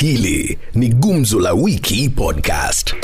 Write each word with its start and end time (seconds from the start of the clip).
Hili 0.00 0.58
ni 0.74 0.88
Gumzo 0.88 1.40
la 1.40 1.52
Wiki 1.52 2.08
Podcast. 2.08 2.94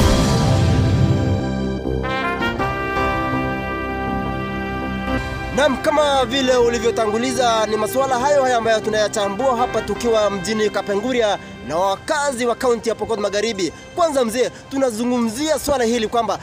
Nam, 5.57 5.77
kama 5.83 6.25
vile 6.25 6.57
ulivyotanguliza, 6.57 7.67
ni 7.67 7.77
masuala 7.77 8.19
hayo 8.19 8.43
hayo 8.43 8.57
ambayo 8.59 8.81
tunayachambua 8.81 9.57
hapa 9.57 9.83
tukiwa 9.83 10.31
mjini 10.31 10.71
Kapenguria 10.71 11.39
na 11.69 11.77
wakazi 11.77 12.47
wa 12.47 12.55
kaunti 12.55 12.89
ya 12.89 12.95
Pokot 12.95 13.21
Magharibi. 13.21 13.73
Kwanza 13.97 14.25
mzee, 14.25 14.51
tunazungumzia 14.71 15.59
swala 15.59 15.85
hili 15.85 16.09
kwamba 16.09 16.39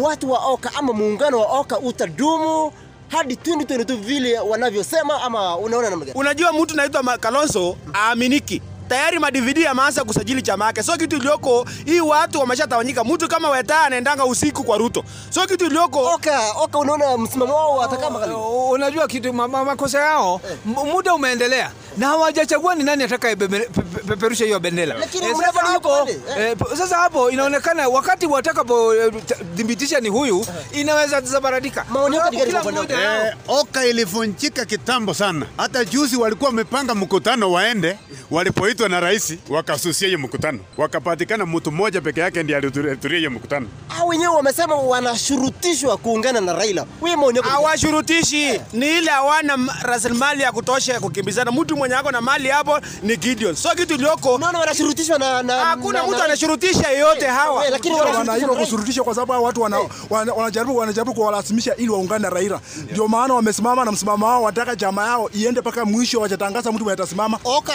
watu 0.00 0.30
wa 0.30 0.38
Oka 0.38 0.70
ama 0.74 0.92
muungano 0.92 1.38
wa 1.40 1.46
Oka 1.60 1.78
utadumu 1.78 2.72
hadi 3.08 3.34
2022 3.34 3.96
vile 3.96 4.38
wanavyosema, 4.38 5.22
ama 5.22 5.56
unaona 5.56 5.90
namna 5.90 6.04
gani? 6.06 6.18
Unajua 6.18 6.52
mtu 6.52 6.76
naitwa 6.76 7.18
Kalonzo 7.18 7.76
aaminiki 7.94 8.62
tayari 8.92 9.18
madividi 9.18 9.62
yameanza 9.62 10.04
kusajili 10.04 10.42
chama 10.42 10.64
yake, 10.64 10.82
so 10.82 10.96
kitu 10.96 11.16
iliyoko 11.16 11.66
hii 11.84 12.00
watu 12.00 12.40
wameshatawanyika. 12.40 13.04
Mtu 13.04 13.28
kama 13.28 13.50
Weta 13.50 13.80
anaendanga 13.80 14.24
usiku 14.24 14.64
kwa 14.64 14.78
Ruto, 14.78 15.04
so 15.30 15.46
kitu 15.46 15.66
iliyoko 15.66 15.98
Oka, 16.14 16.40
Oka, 16.56 16.78
unaona 16.78 17.18
msimamo 17.18 17.54
wao 17.54 17.80
hata 17.80 17.96
kama 17.96 18.22
Uh, 18.36 18.70
unajua 18.70 19.06
kitu 19.08 19.32
ma- 19.32 19.48
ma- 19.48 19.64
makosa 19.64 19.98
yao 20.00 20.40
m- 20.66 20.72
muda 20.92 21.14
umeendelea 21.14 21.70
na 21.96 22.06
hawajachagua 22.06 22.74
ni 22.74 22.84
nani 22.84 23.04
atakayepeperusha 23.04 24.44
hiyo 24.44 24.60
bendera. 24.60 24.96
Eh, 24.96 25.36
sasa 25.46 25.60
hapo, 25.66 26.08
eh. 26.08 26.16
eh, 26.38 26.56
sasa 26.78 26.96
hapo 26.96 27.30
inaonekana 27.30 27.88
wakati 27.88 28.26
watakapothibitisha 28.26 30.00
ni 30.00 30.08
huyu 30.08 30.46
inaweza 30.72 31.20
zabaratika. 31.20 31.84
Eh, 33.26 33.34
Oka 33.48 33.86
ilivunjika 33.86 34.64
kitambo 34.64 35.14
sana. 35.14 35.46
Hata 35.56 35.84
juzi 35.84 36.16
walikuwa 36.16 36.50
wamepanga 36.50 36.94
mkutano 36.94 37.52
waende, 37.52 37.98
walipoitwa 38.30 38.81
na 38.88 39.00
rais 39.00 39.34
wakasusia 39.48 40.06
hiyo 40.08 40.18
mkutano, 40.18 40.58
wakapatikana 40.76 41.46
mtu 41.46 41.72
mmoja 41.72 42.00
peke 42.00 42.20
yake 42.20 42.42
ndiye 42.42 42.58
alihudhuria 42.58 43.18
hiyo 43.18 43.30
mkutano. 43.30 43.66
Hao 43.88 44.06
wenyewe 44.08 44.34
wamesema 44.34 44.74
wanashurutishwa 44.74 45.96
kuungana 45.96 46.40
na 46.40 46.52
Raila. 46.52 46.86
Wewe 47.00 47.16
maoni 47.16 47.36
yako 47.38 47.48
ni 47.48 47.54
gani? 47.54 48.60
ni 48.72 48.98
ile 48.98 49.10
hawana 49.10 49.58
rasilimali 49.82 50.42
ya 50.42 50.52
kutosha 50.52 50.92
ya 50.92 51.00
kukimbizana. 51.00 51.52
Mtu 51.52 51.76
mwenye 51.76 51.94
ako 51.94 52.10
na 52.10 52.20
mali 52.20 52.48
hapo 52.48 52.80
ni 53.02 53.16
Gideon, 53.16 53.54
so 53.54 53.68
kitu 53.68 53.94
iliyoko 53.94 54.34
Unaona 54.34 54.58
wanashurutishwa 54.58 55.18
na, 55.18 55.42
na 55.42 55.52
hakuna 55.64 56.02
na- 56.02 56.08
mtu 56.08 56.22
anashurutisha 56.22 56.88
yeyote 56.90 57.26
hawa. 57.26 57.62
hey, 57.62 57.70
lakini 57.70 57.94
Sio 57.94 58.04
wanashurutishwa 58.04 58.48
wanaiba 58.48 58.96
na 58.96 59.04
kwa 59.04 59.14
sababu 59.14 59.44
watu 59.44 59.60
wana, 59.62 59.78
wana, 60.10 60.32
wanajaribu 60.32 60.76
wanajaribu 60.76 61.14
kuwalazimisha 61.14 61.76
ili 61.76 61.88
waungane 61.88 62.22
na 62.22 62.30
Raila. 62.30 62.60
Ndio 62.90 63.08
maana 63.08 63.34
wamesimama 63.34 63.84
na 63.84 63.92
msimamo 63.92 64.26
wao, 64.26 64.42
wataka 64.42 64.76
chama 64.76 65.06
yao 65.06 65.30
iende 65.34 65.60
mpaka 65.60 65.84
mwisho, 65.84 66.20
wajatangaza 66.20 66.72
mtu 66.72 66.84
mwenye 66.84 66.92
atasimama. 67.02 67.38
Oka 67.44 67.72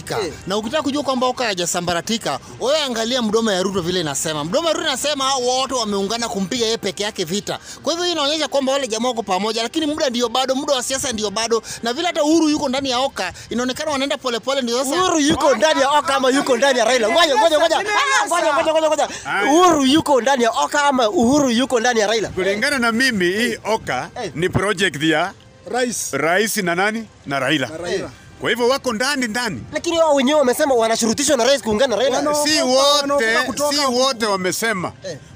hajasambaratika 0.00 0.20
Eh. 0.26 0.32
na 0.46 0.56
ukitaka 0.56 0.82
kujua 0.82 1.02
kwamba 1.02 1.26
Oka 1.26 1.44
hajasambaratika, 1.44 2.38
wewe 2.60 2.78
angalia 2.80 3.22
mdomo 3.22 3.52
ya 3.52 3.62
Ruto 3.62 3.80
vile 3.80 4.00
inasema. 4.00 4.44
Mdomo 4.44 4.68
ya 4.68 4.74
Ruto 4.74 4.86
inasema 4.86 5.24
hao 5.24 5.40
wote 5.42 5.74
wameungana 5.74 6.28
kumpiga 6.28 6.64
yeye 6.64 6.78
peke 6.78 7.02
yake 7.02 7.24
vita. 7.24 7.58
Kwa 7.82 7.92
hivyo 7.92 8.04
hii 8.06 8.12
inaonyesha 8.12 8.48
kwamba 8.48 8.72
wale 8.72 8.86
jamaa 8.88 9.08
wako 9.08 9.22
pamoja, 9.22 9.62
lakini 9.62 9.86
muda 9.86 10.10
ndio 10.10 10.28
bado, 10.28 10.54
muda 10.54 10.74
wa 10.74 10.82
siasa 10.82 11.12
ndio 11.12 11.30
bado, 11.30 11.62
na 11.82 11.92
vile 11.92 12.06
hata 12.06 12.24
Uhuru 12.24 12.48
yuko 12.48 12.68
ndani 12.68 12.90
ya 12.90 12.98
Oka, 12.98 13.32
inaonekana 13.50 13.90
wanaenda 13.90 14.16
polepole, 14.18 14.60
ndio 14.62 14.78
sasa 14.84 14.96
Uhuru 15.02 15.18
yuko 15.20 15.54
ndani 15.56 15.80
ya 15.80 15.90
Oka 15.90 16.14
ama 16.14 16.30
yuko 16.30 16.56
ndani 16.56 16.78
ya 16.78 16.84
Raila? 16.84 17.08
Ngoja 17.10 17.36
ngoja 17.36 17.58
ngoja. 17.58 17.76
Ah, 17.78 18.26
Ngoja 18.26 18.54
ngoja 18.54 18.72
ngoja 18.72 18.88
ngoja. 18.88 19.08
Uhuru 19.52 19.84
yuko 19.86 20.20
ndani 20.20 20.44
ya 20.44 20.50
Oka 20.50 20.84
ama 20.84 21.10
Uhuru 21.10 21.50
yuko 21.50 21.80
ndani 21.80 22.00
ya 22.00 22.06
Raila? 22.06 22.28
Kulingana 22.28 22.78
na 22.78 22.92
mimi, 22.92 23.24
hii 23.32 23.58
Oka 23.64 24.08
Eh. 24.24 24.32
ni 24.34 24.48
project 24.48 25.02
ya 25.02 25.32
Rais 25.70 26.12
rais 26.12 26.56
na 26.56 26.74
nani 26.74 27.06
na 27.26 27.38
Raila. 27.40 27.70
Raila. 27.82 28.10
Kwa 28.40 28.50
hivyo 28.50 28.68
wako 28.68 28.92
ndani 28.92 29.28
ndani, 29.28 29.62
Lakini 29.72 29.98
wao 29.98 30.14
wenyewe 30.14 30.38
wamesema 30.38 30.74
wanashurutishwa 30.74 31.36
na 31.36 31.44
rais 31.44 31.62
kuungana 31.62 31.96
na 31.96 32.02
Raila. 32.02 32.34
Si 32.34 32.62
wote, 32.62 33.36
si 33.70 33.86
wote 33.92 34.26
wamesema. 34.26 34.92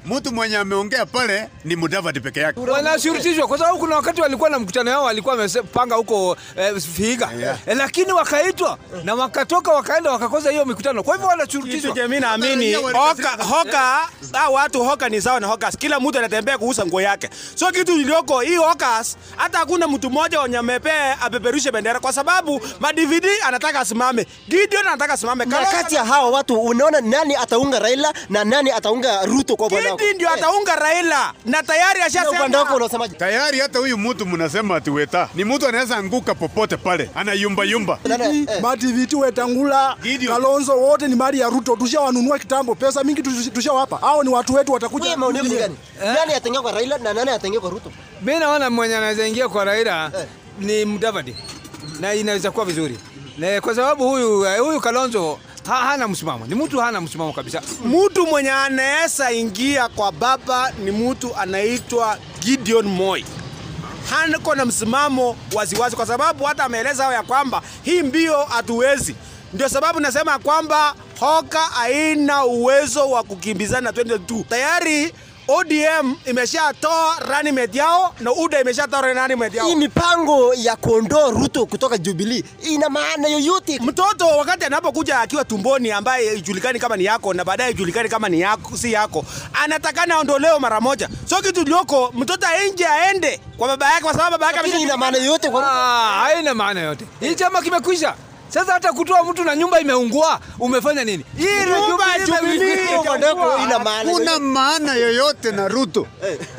Mtu 0.07 0.33
mwenye 0.35 0.57
ameongea 0.57 1.07
pale 1.07 1.49
ni 1.65 1.77
Mudavadi 1.77 2.21
peke 2.21 2.41
yake. 2.41 2.61
wanashurutishwa 2.61 3.49
kwa 3.49 3.59
sababu 3.59 3.79
kuna 3.79 3.97
wakati 3.97 4.21
walikuwa 4.21 4.51
na 4.51 4.59
mkutano 4.59 4.91
yao 4.91 5.05
walikuwa 5.05 5.35
wamepanga 5.35 5.95
huko 5.95 6.37
eh, 6.57 6.73
Vihiga 6.75 7.31
eh, 7.67 7.77
lakini 7.77 8.13
wakaitwa 8.13 8.79
na 9.05 9.15
wakatoka 9.15 9.73
wakaenda 9.73 10.11
wakakosa 10.11 10.51
hiyo 10.51 10.65
mikutano, 10.65 11.03
kwa 11.03 11.15
hivyo 11.15 11.29
wanashurutishwa. 11.29 11.95
mimi 11.95 12.21
naamini 12.21 12.75
hoka 12.75 13.31
hoka 13.31 14.09
yeah. 14.35 14.53
watu 14.53 14.85
hoka 14.85 15.09
ni 15.09 15.23
sawa 15.23 15.41
na 15.41 15.47
hokas, 15.47 15.77
kila 15.79 16.01
mtu 16.01 16.19
anatembea 16.19 16.59
kuuza 16.59 16.87
nguo 16.87 17.01
yake. 17.01 17.31
So 17.55 17.67
kitu 17.73 17.93
iliyoko 17.93 18.41
hii 18.41 18.57
hokas, 18.57 19.17
hata 19.37 19.59
hakuna 19.59 19.89
mtu 19.89 20.11
mmoja 20.11 20.41
wenye 20.41 20.57
amepea 20.57 21.21
apeperushe 21.21 21.73
bendera, 21.73 22.01
kwa 22.01 22.13
sababu 22.13 22.61
madividi 22.81 23.29
anataka 23.47 23.81
asimame, 23.81 24.27
Gideon 24.49 24.87
anataka 24.87 25.13
asimame, 25.13 25.47
kati 25.47 25.95
ya 25.95 26.05
hawa 26.05 26.31
watu 26.31 26.61
unaona 26.61 27.01
nani 27.01 27.37
ataunga 27.37 27.79
Raila 27.79 28.13
na 28.31 28.45
nani 28.45 28.71
ataunga 28.71 29.27
Ruto 29.27 29.57
kwa 29.57 29.67
upande 29.67 29.94
wako? 30.03 30.15
Ndio 30.15 30.31
ataunga 30.31 30.77
Raila 30.77 31.33
na 31.45 31.63
tayari 31.63 32.01
ashasema. 32.03 32.75
unasemaje? 32.77 33.17
Tayari 33.17 33.59
hata 33.61 33.79
huyu 33.79 33.99
mtu 33.99 34.27
mnasema 34.27 34.77
ati 34.77 34.91
Weta 34.91 35.29
ni 35.35 35.45
mtu 35.45 35.69
anaweza 35.69 35.97
anguka 35.97 36.35
popote 36.35 36.77
pale, 36.77 37.11
anayumba 37.15 37.65
yumba. 37.65 37.99
Dada, 38.05 38.29
eh. 38.29 38.47
Mativiti 38.63 39.17
Wetangula, 39.17 39.97
Kalonzo 40.29 40.77
wote 40.77 41.09
ni 41.09 41.15
mali 41.15 41.41
ya 41.41 41.49
Ruto, 41.49 41.77
tushawanunua 41.77 42.39
kitambo, 42.39 42.75
pesa 42.75 43.05
mingi 43.05 43.23
tushawapa. 43.23 43.97
Hao 43.97 44.23
ni 44.23 44.29
watu 44.29 44.55
wetu, 44.55 44.73
watakuja. 44.73 45.05
Wewe 45.05 45.17
maoni 45.17 45.39
yako 45.39 45.51
gani? 45.51 45.77
Nani 46.05 46.35
ataingia 46.35 46.63
kwa 46.63 46.73
Raila 46.73 46.99
na 46.99 47.13
nani 47.15 47.31
ataingia 47.31 47.61
kwa 47.61 47.71
Ruto? 47.71 47.93
Mimi 48.23 48.39
naona 48.39 48.71
mwenye 48.71 48.97
anaweza 48.97 49.27
ingia 49.29 49.49
kwa 49.49 49.65
Raila 49.65 50.11
Eh. 50.19 50.27
ni 50.59 50.85
Mudavadi 50.85 51.37
na 52.01 52.15
inaweza 52.15 52.51
kuwa 52.51 52.65
vizuri 52.67 52.99
na 53.39 53.61
kwa 53.61 53.75
sababu 53.75 54.09
huyu 54.09 54.47
eh, 54.47 54.59
huyu 54.61 54.81
Kalonzo 54.81 55.39
ha, 55.67 55.75
hana 55.77 56.09
msimamo, 56.09 56.47
ni 56.47 56.55
mtu 56.55 56.81
hana 56.81 57.01
msimamo 57.01 57.33
kabisa. 57.33 57.63
Mtu 57.85 58.27
mwenye 58.27 58.51
anaweza 58.51 59.33
ingia 59.33 59.89
kwa 59.89 60.13
baba 60.13 60.71
ni 60.85 60.91
mtu 60.91 61.37
anaitwa 61.37 62.19
Gideon 62.41 62.87
Moi. 62.87 63.25
Hako 64.11 64.55
na 64.55 64.65
msimamo 64.65 65.37
waziwazi, 65.55 65.97
kwa 65.97 66.07
sababu 66.07 66.45
hata 66.45 66.65
ameeleza 66.65 67.03
hao 67.05 67.13
ya 67.13 67.23
kwamba 67.23 67.63
hii 67.83 68.03
mbio 68.03 68.45
hatuwezi. 68.45 69.15
Ndio 69.53 69.69
sababu 69.69 70.01
nasema 70.01 70.39
kwamba 70.39 70.95
Hoka 71.21 71.59
haina 71.61 72.45
uwezo 72.45 73.11
wa 73.11 73.23
kukimbizana 73.23 73.81
na 73.81 73.91
2022 73.91 74.45
tayari. 74.45 75.13
ODM 75.49 76.15
imeshatoa 76.27 77.17
running 77.29 77.53
mate 77.55 77.79
yao 77.79 78.15
na 78.21 78.33
UDA 78.33 78.61
imeshatoa 78.61 79.01
running 79.01 79.37
mate 79.39 79.57
yao. 79.57 79.67
Hii 79.69 79.75
mipango 79.75 80.55
ya 80.55 80.77
kuondoa 80.77 81.31
Ruto 81.31 81.67
kutoka 81.67 81.99
Jubilee 81.99 82.43
ina 82.63 82.89
maana 82.89 83.29
yoyote? 83.29 83.79
Mtoto 83.83 84.27
wakati 84.27 84.65
anapokuja 84.65 85.21
akiwa 85.21 85.45
tumboni, 85.45 85.91
ambaye 85.91 86.35
ijulikani 86.35 86.79
kama 86.79 86.97
ni 86.97 87.05
yako 87.05 87.35
na 87.35 87.45
baadaye 87.45 87.71
ijulikani 87.71 88.09
kama 88.09 88.29
ni 88.29 88.41
yako, 88.41 88.77
si 88.77 88.93
yako, 88.93 89.25
anatakana 89.65 90.15
aondolewe 90.15 90.59
mara 90.59 90.81
moja. 90.81 91.09
So 91.27 91.37
kitu 91.43 91.63
lioko 91.65 92.13
mtoto 92.15 92.47
aende 92.47 92.87
aende 92.87 93.41
kwa 93.57 93.69
baba 93.69 93.87
yake, 93.91 94.03
kwa 94.03 94.13
sababu 94.13 94.31
baba 94.31 94.47
yake 94.53 94.79
ina 94.81 94.97
maana 94.97 95.19
yoyote 95.19 95.51
kwa 95.51 95.61
Ruto? 95.61 95.73
Ah, 95.73 96.21
haina 96.25 96.55
maana 96.55 96.81
yoyote. 96.81 97.05
Hii 97.21 97.35
chama 97.35 97.63
kimekwisha. 97.63 98.15
Sasa 98.55 98.73
hata 98.73 98.93
kutoa 98.93 99.25
mtu 99.25 99.45
na 99.45 99.57
nyumba 99.57 99.81
imeungua, 99.81 100.41
umefanya 100.61 101.05
nini? 101.05 101.25
Kuna 104.13 104.23
yoyote? 104.23 104.39
maana 104.39 104.95
yoyote 104.95 105.51
na 105.53 105.69
Ruto 105.69 106.07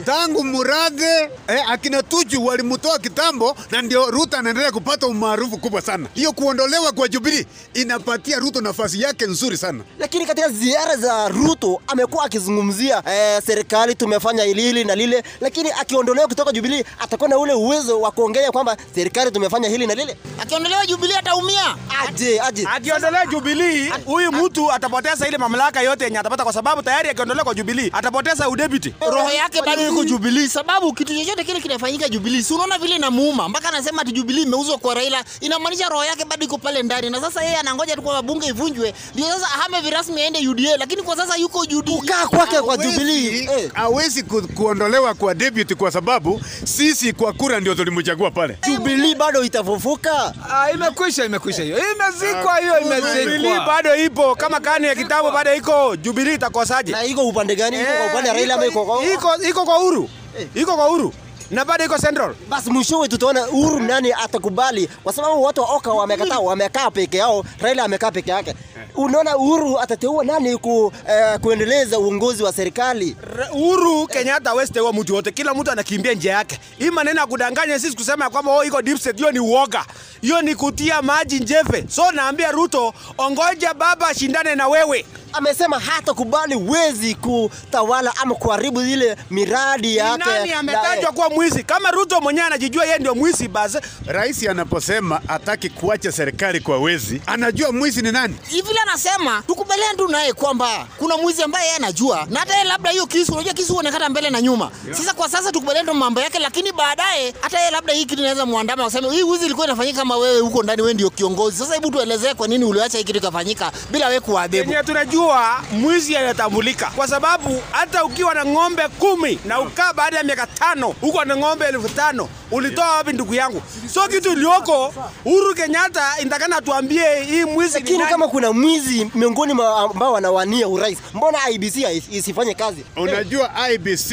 tangu 0.06 0.44
Murathe 0.44 1.30
eh, 1.48 1.70
akina 1.72 2.04
Tuju 2.04 2.46
walimtoa 2.46 3.00
kitambo, 3.00 3.56
na 3.72 3.82
ndio 3.82 4.12
Ruto 4.12 4.38
anaendelea 4.38 4.72
kupata 4.72 5.08
umaarufu 5.08 5.58
kubwa 5.58 5.82
sana. 5.82 6.08
Hiyo 6.14 6.32
kuondolewa 6.34 6.92
kwa 6.92 7.08
Jubilee 7.08 7.46
inapatia 7.74 8.40
Ruto 8.40 8.62
nafasi 8.62 9.02
yake 9.02 9.26
nzuri 9.26 9.58
sana. 9.58 9.84
Lakini 10.00 10.26
katika 10.26 10.50
ziara 10.50 10.98
za 10.98 11.28
Ruto 11.30 11.82
amekuwa 11.88 12.26
akizungumzia 12.26 13.04
eh, 13.08 13.42
serikali 13.46 13.96
tumefanya 13.96 14.44
hili 14.44 14.62
hili 14.62 14.84
na 14.84 14.96
lile, 14.96 15.24
lakini 15.42 15.72
akiondolewa 15.72 16.28
kutoka 16.28 16.52
Jubilee 16.52 16.84
atakuwa 17.00 17.30
na 17.30 17.38
ule 17.38 17.54
uwezo 17.54 18.02
wa 18.02 18.12
kuongelea 18.12 18.52
kwamba 18.52 18.78
serikali 18.96 19.32
tumefanya 19.32 19.70
hili 19.70 19.88
na 19.88 19.94
lile. 19.96 20.18
akiondolewa 20.42 20.86
Jubilee 20.86 21.16
ataumia. 21.18 21.76
Aje 22.08 22.40
aje. 22.42 22.68
akiondolewa 22.76 23.26
Jubilee, 23.26 23.90
huyu 24.06 24.32
mtu 24.32 24.72
atapoteza 24.72 25.28
ile 25.28 25.38
mamlaka 25.38 25.82
yote 25.82 26.04
yenye 26.06 26.20
atapata, 26.20 26.44
kwa 26.44 26.54
sababu 26.54 26.82
tayari 26.82 27.10
akiondolewa 27.10 27.44
kwa 27.46 27.54
Jubilee 27.54 27.90
atapoteza 27.94 28.50
udebiti. 28.50 28.94
roho 29.12 29.30
yake 29.32 29.62
bado 29.62 29.88
iko 29.88 30.04
Jubilee, 30.04 30.48
sababu 30.48 30.94
kitu 30.94 31.16
chochote 31.16 31.44
kile 31.44 31.62
kinafanyika 31.62 32.10
Jubilee, 32.10 32.42
si 32.44 32.54
unaona 32.54 32.78
vile 32.78 32.96
inamuuma 32.96 33.50
mpaka 33.50 33.70
anasema 33.70 34.02
ati 34.02 34.12
Jubilee 34.12 34.42
imeuzwa 34.42 34.78
kwa 34.78 34.94
Raila, 34.94 35.24
inamaanisha 35.42 35.90
roho 35.90 36.06
yake 36.06 36.26
bado 36.26 36.46
iko 36.46 36.58
pale 36.58 36.84
ndani, 36.84 37.10
na 37.10 37.22
sasa 37.22 37.44
yeye 37.44 37.56
anangoja 37.58 37.96
tu 37.96 38.02
kwa 38.02 38.22
bunge 38.24 38.48
ivunjwe 38.48 38.94
ndio 39.14 39.26
sasa 39.26 39.46
ahame 39.48 39.82
virasmi 39.82 40.22
aende 40.22 40.48
UDA, 40.48 40.78
lakini 40.78 41.02
kwa 41.02 41.16
sasa 41.18 41.36
yuko 41.36 41.60
UDA. 41.60 41.92
Kukaa 41.92 42.28
kwake 42.28 42.62
kwa 42.62 42.78
Jubilee. 42.78 43.44
Eh. 43.58 43.72
hawezi 43.74 44.24
ku, 44.24 44.42
kuondolewa 44.48 45.14
kwa 45.14 45.34
deputy 45.34 45.76
kwa 45.76 45.92
sababu 45.92 46.42
sisi 46.64 47.14
kwa 47.14 47.34
kura 47.34 47.60
ndio 47.60 47.76
tulimchagua 47.76 48.32
pale. 48.32 48.58
Jubilee 48.68 49.16
bado 49.16 49.44
itafufuka. 49.44 50.34
Ah, 50.54 50.72
imekwisha 50.72 51.26
imekwisha 51.26 51.64
hiyo. 51.66 51.78
Imezikwa 51.96 52.58
hiyo 52.58 52.80
imezikwa. 52.80 53.66
bado 53.66 53.96
ipo 53.96 54.36
kama 54.36 54.60
kani 54.60 54.88
ya 54.88 54.96
kitabu 54.96 55.32
bado 55.32 55.56
iko. 55.56 55.96
Jubilee 55.96 56.34
itakosaje? 56.34 56.92
Na 56.92 57.04
iko 57.04 57.28
upande 57.28 57.56
gani? 57.56 57.82
Iko 57.82 57.92
kwa 57.98 58.06
upande 58.08 58.34
Raila 58.34 58.54
ama 58.54 58.66
iko 58.66 58.86
kwa 58.86 59.06
iko 59.06 59.36
iko 59.50 59.66
kwa 59.66 59.80
Uhuru, 59.80 60.10
iko 60.56 60.76
kwa 60.76 60.88
Uhuru. 60.88 61.14
Na 61.52 61.66
bado 61.66 61.86
iko 61.86 61.98
Central. 61.98 62.36
Basi 62.50 62.70
mwishowe 62.70 63.08
tutaona 63.08 63.48
Uhuru 63.48 63.80
nani 63.80 64.14
atakubali, 64.14 64.90
kwa 65.04 65.14
sababu 65.14 65.44
watu 65.44 65.62
wa 65.62 65.68
Oka 65.76 65.92
wamekataa, 65.94 66.40
wamekaa 66.40 66.92
peke 66.92 67.18
yao, 67.18 67.44
Raila 67.62 67.84
amekaa 67.84 68.12
peke 68.12 68.32
yake. 68.32 68.56
Unaona 68.96 69.38
Uhuru 69.38 69.80
atateua 69.80 70.24
nani 70.24 70.58
ku, 70.58 70.92
eh, 71.10 71.40
kuendeleza 71.40 72.00
uongozi 72.00 72.44
wa 72.44 72.54
serikali? 72.54 73.16
Uhuru 73.54 74.08
Kenyatta 74.08 74.50
hawezi 74.50 74.74
teua 74.74 74.94
mtu 74.94 75.16
yote, 75.16 75.32
kila 75.32 75.54
mtu 75.54 75.72
anakimbia 75.72 76.14
njia 76.14 76.34
yake. 76.34 76.60
Hii 76.78 76.90
maneno 76.90 77.20
ya 77.20 77.28
kudanganya 77.28 77.80
sisi 77.80 77.96
kusema 77.96 78.30
kwamba 78.30 78.52
oh, 78.52 78.64
iko 78.64 78.82
deep 78.82 78.98
state, 79.00 79.18
hiyo 79.18 79.32
ni 79.32 79.40
uoga, 79.40 79.86
hiyo 80.22 80.42
ni 80.42 80.56
kutia 80.56 81.02
maji 81.02 81.40
njeve. 81.40 81.86
So 81.90 82.12
naambia 82.12 82.52
Ruto, 82.52 82.94
ongoja 83.18 83.74
baba 83.74 84.08
ashindane 84.08 84.56
na 84.56 84.68
wewe. 84.68 85.06
Amesema 85.34 85.80
hatakubali 85.80 86.56
wezi 86.56 87.16
kutawala 87.16 88.14
ama 88.22 88.36
kuharibu 88.36 88.82
ile 88.82 89.16
miradi 89.32 89.96
yake. 89.98 90.24
nani 90.30 90.52
ametajwa 90.52 91.12
kuwa 91.12 91.30
mwizi? 91.46 91.64
Kama 91.64 91.92
Ruto 91.92 92.22
mwenyewe 92.22 92.46
anajijua 92.46 92.86
yeye 92.86 93.00
ndio 93.00 93.16
mwizi, 93.16 93.48
basi 93.48 93.78
Rais 94.08 94.48
anaposema 94.48 95.22
ataki 95.28 95.70
kuacha 95.70 96.12
serikali 96.12 96.60
kwa 96.60 96.80
wezi, 96.80 97.22
anajua 97.26 97.72
mwizi 97.72 98.02
ni 98.02 98.12
nani. 98.12 98.36
hivi 98.48 98.70
anasema 98.82 99.44
tukubaliane 99.48 99.98
tu 99.98 100.08
naye 100.08 100.34
kwamba 100.34 100.88
kuna 100.98 101.18
mwizi 101.18 101.44
ambaye 101.44 101.66
yeye 101.66 101.78
anajua 101.78 102.28
na 102.30 102.40
hata 102.40 102.54
yeye 102.54 102.66
labda 102.66 102.90
hiyo 102.90 103.06
kisu, 103.06 103.34
unajua 103.34 103.54
kisu 103.54 103.74
huonekana 103.74 104.10
mbele 104.10 104.30
na 104.30 104.42
nyuma. 104.42 104.72
Sasa 104.92 105.14
kwa 105.14 105.30
sasa 105.30 105.52
tukubaliane 105.52 105.88
tu 105.92 105.94
mambo 105.98 106.22
yake, 106.22 106.40
lakini 106.40 106.72
baadaye 106.72 107.34
hata 107.42 107.60
yeye 107.60 107.72
labda 107.72 107.94
hii 107.94 108.06
kitu 108.06 108.22
inaweza 108.22 108.46
muandama 108.46 108.86
useme 108.86 109.10
hii 109.10 109.24
wizi 109.24 109.46
ilikuwa 109.46 109.68
inafanyika 109.68 110.00
kama 110.00 110.18
wewe 110.18 110.40
huko 110.40 110.64
ndani, 110.64 110.82
wewe 110.82 110.94
ndio 110.94 111.10
kiongozi. 111.10 111.58
Sasa 111.58 111.74
hebu 111.74 111.92
tuelezee 111.92 112.34
kwa 112.34 112.48
nini 112.48 112.66
uliacha 112.66 112.98
hii 112.98 113.04
kitu 113.04 113.18
ikafanyika 113.20 113.72
bila 113.92 114.08
wewe 114.08 114.20
kuadhibu. 114.20 114.72
yenye 114.72 114.84
tunajua 114.84 115.62
mwizi 115.72 116.18
anatambulika 116.18 116.92
kwa 116.96 117.08
sababu 117.08 117.62
hata 117.72 118.06
ukiwa 118.06 118.34
na 118.34 118.46
ng'ombe 118.46 118.88
kumi 119.00 119.40
na 119.46 119.62
ukaa 119.62 119.94
baada 119.94 120.18
ya 120.18 120.24
miaka 120.24 120.48
tano 120.48 120.96
uko 121.26 121.34
na 121.34 121.36
ng'ombe 121.38 121.66
elfu 121.66 121.90
tano 121.90 122.30
ulitoa 122.52 122.96
wapi 122.98 123.14
ndugu 123.14 123.34
yangu? 123.34 123.62
So 123.94 124.08
kitu 124.08 124.32
ilioko 124.34 124.94
Uhuru 125.26 125.56
Kenyatta 125.56 126.04
intakana 126.22 126.62
tuambie 126.62 127.24
hii 127.24 127.44
mwizi 127.46 127.74
Lakini 127.74 128.04
kama 128.06 128.28
kuna 128.28 128.52
mwizi 128.54 129.12
miongoni 129.16 129.54
mwa 129.54 129.80
ambao 129.80 130.14
wanawania 130.14 130.68
urais, 130.68 130.98
mbona 131.14 131.50
IBC 131.50 131.76
isifanye 132.12 132.54
kazi? 132.54 132.84
Unajua 132.96 133.52
IBC 133.74 134.12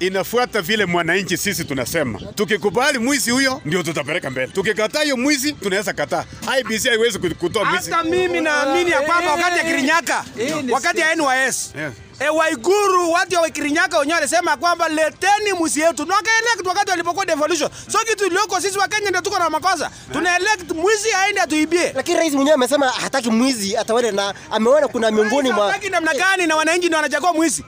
inafuata 0.00 0.62
vile 0.62 0.86
mwananchi 0.86 1.36
sisi 1.36 1.64
tunasema. 1.64 2.18
Tukikubali 2.34 2.98
mwizi 2.98 3.30
huyo 3.30 3.60
ndio 3.64 3.82
tutapeleka 3.82 4.30
mbele, 4.30 4.46
tukikataa 4.52 5.02
hiyo 5.02 5.16
mwizi 5.16 5.52
tunaweza 5.52 5.92
kataa. 5.92 6.24
IBC 6.60 6.88
haiwezi 6.88 7.18
kutoa 7.18 7.64
mwizi. 7.64 7.90
Hata 7.90 8.04
mimi 8.04 8.40
naamini 8.40 8.90
ya 8.90 9.00
kwamba 9.00 9.30
wakati 9.32 9.58
ya 9.58 9.64
Kirinyaka, 9.64 10.24
wakati 10.72 11.00
ya 11.00 11.14
NYS 11.14 11.72
Yes. 11.78 11.92
E, 12.20 12.28
Waiguru 12.28 13.12
watu 13.12 13.36
wa 13.36 13.50
Kirinyaka 13.50 13.98
wenyewe 13.98 14.14
walisema 14.18 14.56
kwamba 14.56 14.88
leteni 14.88 15.52
mwizi 15.58 15.80
yetu, 15.80 16.04
na 16.06 16.14
wakaelect 16.16 16.66
wakati 16.66 16.90
walipokuwa 16.90 17.26
devolution. 17.26 17.70
So 17.92 17.98
kitu 17.98 18.26
iliyoko 18.26 18.60
sisi 18.60 18.78
wa 18.78 18.88
Kenya 18.88 19.08
ndio 19.10 19.20
tuko 19.22 19.38
na 19.38 19.50
makosa, 19.50 19.90
tunaelect 20.12 20.70
mwizi 20.72 21.08
aende 21.12 21.40
atuibie. 21.40 21.92
Lakini 21.94 22.18
rais 22.18 22.32
mwenyewe 22.32 22.54
amesema 22.54 22.88
hataki 22.88 23.30
mwizi 23.30 23.76
atawale, 23.76 24.10
na 24.10 24.34
ameona 24.50 24.88
kuna 24.88 25.10
miongoni 25.10 25.52
mwa 25.52 25.66
Hataki 25.66 25.88
namna 25.90 26.14
gani 26.14 26.46
na 26.46 26.56
wananchi 26.56 26.86
ndio 26.86 26.96
wanachagua 26.96 27.32
mwizi, 27.32 27.64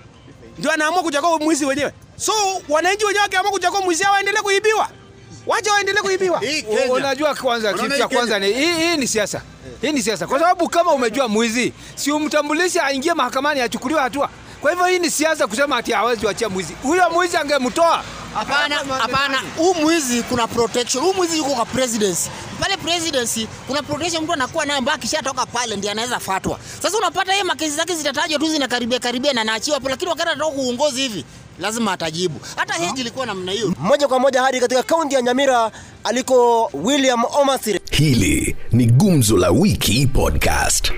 ndio 0.58 0.72
anaamua 0.72 1.02
kuchagua 1.02 1.38
mwizi 1.38 1.64
wenyewe. 1.66 1.92
So 2.16 2.32
wananchi 2.68 3.04
wenyewe 3.04 3.22
wakiamua 3.22 3.50
kuchagua 3.50 3.80
mwizi 3.80 4.02
hao 4.04 4.12
waendelee 4.12 4.40
kuibiwa, 4.40 4.88
wacha 5.46 5.72
waendelee 5.72 6.00
kuibiwa. 6.00 6.42
Unajua 6.90 7.34
kwanza, 7.34 7.72
kitu 7.74 7.98
cha 7.98 8.08
kwanza 8.08 8.38
ni 8.38 8.52
hii, 8.52 8.72
hii 8.74 8.96
ni 8.96 9.06
siasa. 9.08 9.42
Hii 9.82 9.92
ni 9.92 10.02
siasa, 10.02 10.26
kwa 10.26 10.38
sababu 10.38 10.68
kama 10.68 10.92
umejua 10.92 11.28
mwizi, 11.28 11.72
si 11.94 12.12
umtambulishe 12.12 12.80
aingie 12.80 13.14
mahakamani 13.14 13.60
achukuliwe 13.60 14.00
hatua. 14.00 14.28
Kwa 14.60 14.70
hivyo 14.70 14.86
hii 14.86 14.98
ni 14.98 15.10
siasa 15.10 15.46
kusema 15.46 15.76
ati 15.76 15.92
hawezi 15.92 16.26
wachia 16.26 16.48
mwizi. 16.48 16.74
Huyo 16.82 17.10
mwizi 17.10 17.36
angemtoa. 17.36 18.04
Hapana, 18.34 18.76
hapana. 18.76 19.42
Huu 19.56 19.74
mwizi 19.74 20.22
kuna 20.22 20.46
protection. 20.46 21.04
Huu 21.04 21.12
mwizi 21.14 21.38
yuko 21.38 21.54
kwa 21.54 21.66
presidency. 21.66 22.30
Pale 22.60 22.76
presidency 22.76 23.48
kuna 23.66 23.82
protection 23.82 24.22
mtu 24.24 24.32
anakuwa 24.32 24.66
nayo 24.66 24.78
ambaye 24.78 24.94
akishatoka 24.98 25.46
pale 25.46 25.76
ndiye 25.76 25.92
anaweza 25.92 26.18
fatwa. 26.20 26.58
Sasa 26.82 26.98
unapata 26.98 27.32
yeye 27.32 27.44
makesi 27.44 27.76
zake 27.76 27.94
zitatajwa 27.94 28.38
tu 28.38 28.48
zinakaribia 28.48 28.98
karibia 28.98 29.32
na 29.32 29.40
anaachiwa 29.40 29.74
hapo, 29.76 29.88
lakini 29.88 30.10
wakati 30.10 30.30
anatoka 30.30 30.56
uongozi 30.56 31.02
hivi 31.02 31.24
lazima 31.60 31.92
atajibu. 31.92 32.40
Hata 32.56 32.74
Heji 32.74 33.00
ilikuwa 33.00 33.26
namna 33.26 33.52
hiyo. 33.52 33.74
moja 33.78 34.08
kwa 34.08 34.18
moja 34.18 34.42
hadi 34.42 34.60
katika 34.60 34.82
kaunti 34.82 35.14
ya 35.14 35.22
Nyamira 35.22 35.70
aliko 36.04 36.70
William 36.74 37.24
Omasiri. 37.40 37.80
Hili 37.90 38.56
ni 38.72 38.86
Gumzo 38.86 39.36
la 39.36 39.50
Wiki 39.50 40.06
Podcast. 40.06 40.92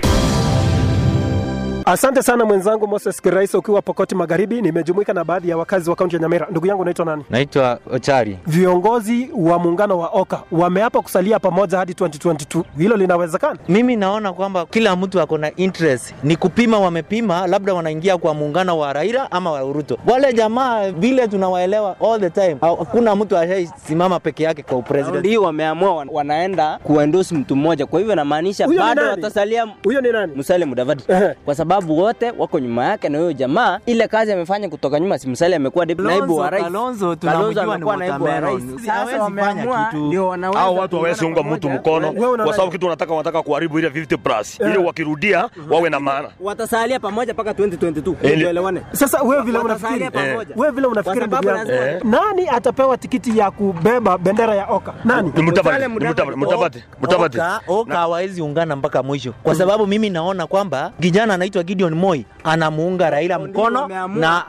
Asante 1.85 2.21
sana 2.23 2.45
mwenzangu 2.45 2.87
Moses 2.87 3.21
Kirais 3.21 3.53
ukiwa 3.55 3.81
Pokoti 3.81 4.15
Magharibi. 4.15 4.61
Nimejumuika 4.61 5.13
na 5.13 5.23
baadhi 5.23 5.49
ya 5.49 5.57
wakazi 5.57 5.89
wa 5.89 5.95
kaunti 5.95 6.15
ya 6.15 6.21
Nyamira. 6.21 6.47
Ndugu 6.51 6.67
yangu 6.67 6.85
naitwa 6.85 7.05
nani? 7.05 7.23
Naitwa 7.29 7.79
Ochari. 7.91 8.39
Viongozi 8.47 9.29
wa 9.35 9.59
muungano 9.59 9.99
wa 9.99 10.07
Oka 10.07 10.43
wameapa 10.51 11.01
kusalia 11.01 11.39
pamoja 11.39 11.77
hadi 11.77 11.93
2022. 11.93 12.63
Hilo 12.77 12.95
linawezekana? 12.97 13.59
Mimi 13.69 13.95
naona 13.95 14.33
kwamba 14.33 14.65
kila 14.65 14.95
mtu 14.95 15.21
ako 15.21 15.37
na 15.37 15.55
interest, 15.55 16.13
ni 16.23 16.35
kupima, 16.35 16.79
wamepima, 16.79 17.47
labda 17.47 17.73
wanaingia 17.73 18.17
kwa 18.17 18.33
muungano 18.33 18.77
wa 18.79 18.93
Raila 18.93 19.31
ama 19.31 19.51
wa 19.51 19.59
Ruto. 19.61 19.97
Wale 20.07 20.33
jamaa 20.33 20.91
vile 20.91 21.27
tunawaelewa 21.27 21.95
all 21.99 22.19
the 22.19 22.29
time, 22.29 22.57
hakuna 22.61 23.15
mtu 23.15 23.37
ashaisimama 23.37 24.19
peke 24.19 24.43
yake 24.43 24.63
kwa 24.63 24.77
upresident. 24.77 25.19
Ndio 25.19 25.41
wameamua 25.41 26.05
wanaenda 26.11 26.79
kuendorse 26.83 27.35
mtu 27.35 27.55
mmoja, 27.55 27.85
kwa 27.85 27.99
hivyo 27.99 28.13
inamaanisha 28.13 28.67
bado 28.67 29.09
watasalia 29.09 29.67
Huyo 29.83 30.01
ni 30.01 30.11
nani? 30.11 30.33
Musalia 30.35 30.67
Mudavadi 30.67 31.03
kwa 31.45 31.55
sababu 31.55 31.72
wote 31.79 32.33
wako 32.37 32.59
nyuma 32.59 32.85
yake, 32.85 33.09
na 33.09 33.17
huyo 33.17 33.33
jamaa 33.33 33.79
ile 33.85 34.07
kazi 34.07 34.31
amefanya 34.31 34.69
kutoka 34.69 34.99
nyuma, 34.99 35.17
Simsali 35.19 35.55
amekuwa 35.55 35.85
naibu 35.85 36.37
wa 36.37 36.49
rais, 36.49 36.63
Kalonzo 36.63 37.15
tunamjua 37.15 37.63
ni 37.65 37.71
amekuwa 37.71 37.97
naibu 37.97 38.23
wa 38.25 38.39
rais. 38.39 38.63
Sasa 38.85 39.23
wameamua 39.23 39.91
ndio 39.93 40.27
wanaweza 40.27 40.59
hao 40.59 40.75
watu 40.75 40.95
waweze 40.95 41.25
unga 41.25 41.43
mtu 41.43 41.69
mkono 41.69 42.13
kwa 42.43 42.53
sababu 42.53 42.71
kitu 42.71 42.85
wanataka 42.85 43.11
wanataka 43.11 43.41
kuharibu 43.43 43.79
ile 43.79 43.89
50 43.89 44.17
plus. 44.17 44.59
Ili 44.59 44.77
wakirudia 44.77 45.49
wawe 45.69 45.89
na 45.89 45.99
maana. 45.99 46.29
Watasalia 46.39 46.99
pamoja 46.99 47.33
mpaka 47.33 47.51
2022 47.53 48.15
Eh, 48.23 48.31
elewane. 48.41 48.81
Sasa 48.91 49.21
wewe 49.23 49.41
vile 49.43 49.57
unafikiri, 49.59 50.09
wewe 50.55 50.71
vile 50.71 50.87
unafikiri 50.87 51.27
ndugu 51.27 51.47
yangu, 51.47 51.71
nani 52.03 52.47
atapewa 52.49 52.97
tikiti 52.97 53.37
ya 53.37 53.51
kubeba 53.51 54.17
bendera 54.17 54.55
ya 54.55 54.67
Oka? 54.67 54.93
Nani? 55.05 55.31
Mudavadi, 55.41 55.87
Mudavadi, 56.35 56.83
Mudavadi. 57.01 57.37
Oka, 57.67 57.95
hawezi 57.97 58.41
ungana 58.41 58.75
mpaka 58.75 59.03
mwisho, 59.03 59.33
kwa 59.43 59.55
sababu 59.55 59.87
mimi 59.87 60.09
naona 60.09 60.47
kwamba 60.47 60.91
kijana 61.01 61.33
anaitwa 61.33 61.62
Gideon 61.63 61.95
Moi 61.95 62.25
anamuunga 62.43 63.09
Raila 63.09 63.39
mkono 63.39 63.87
na, 63.87 64.43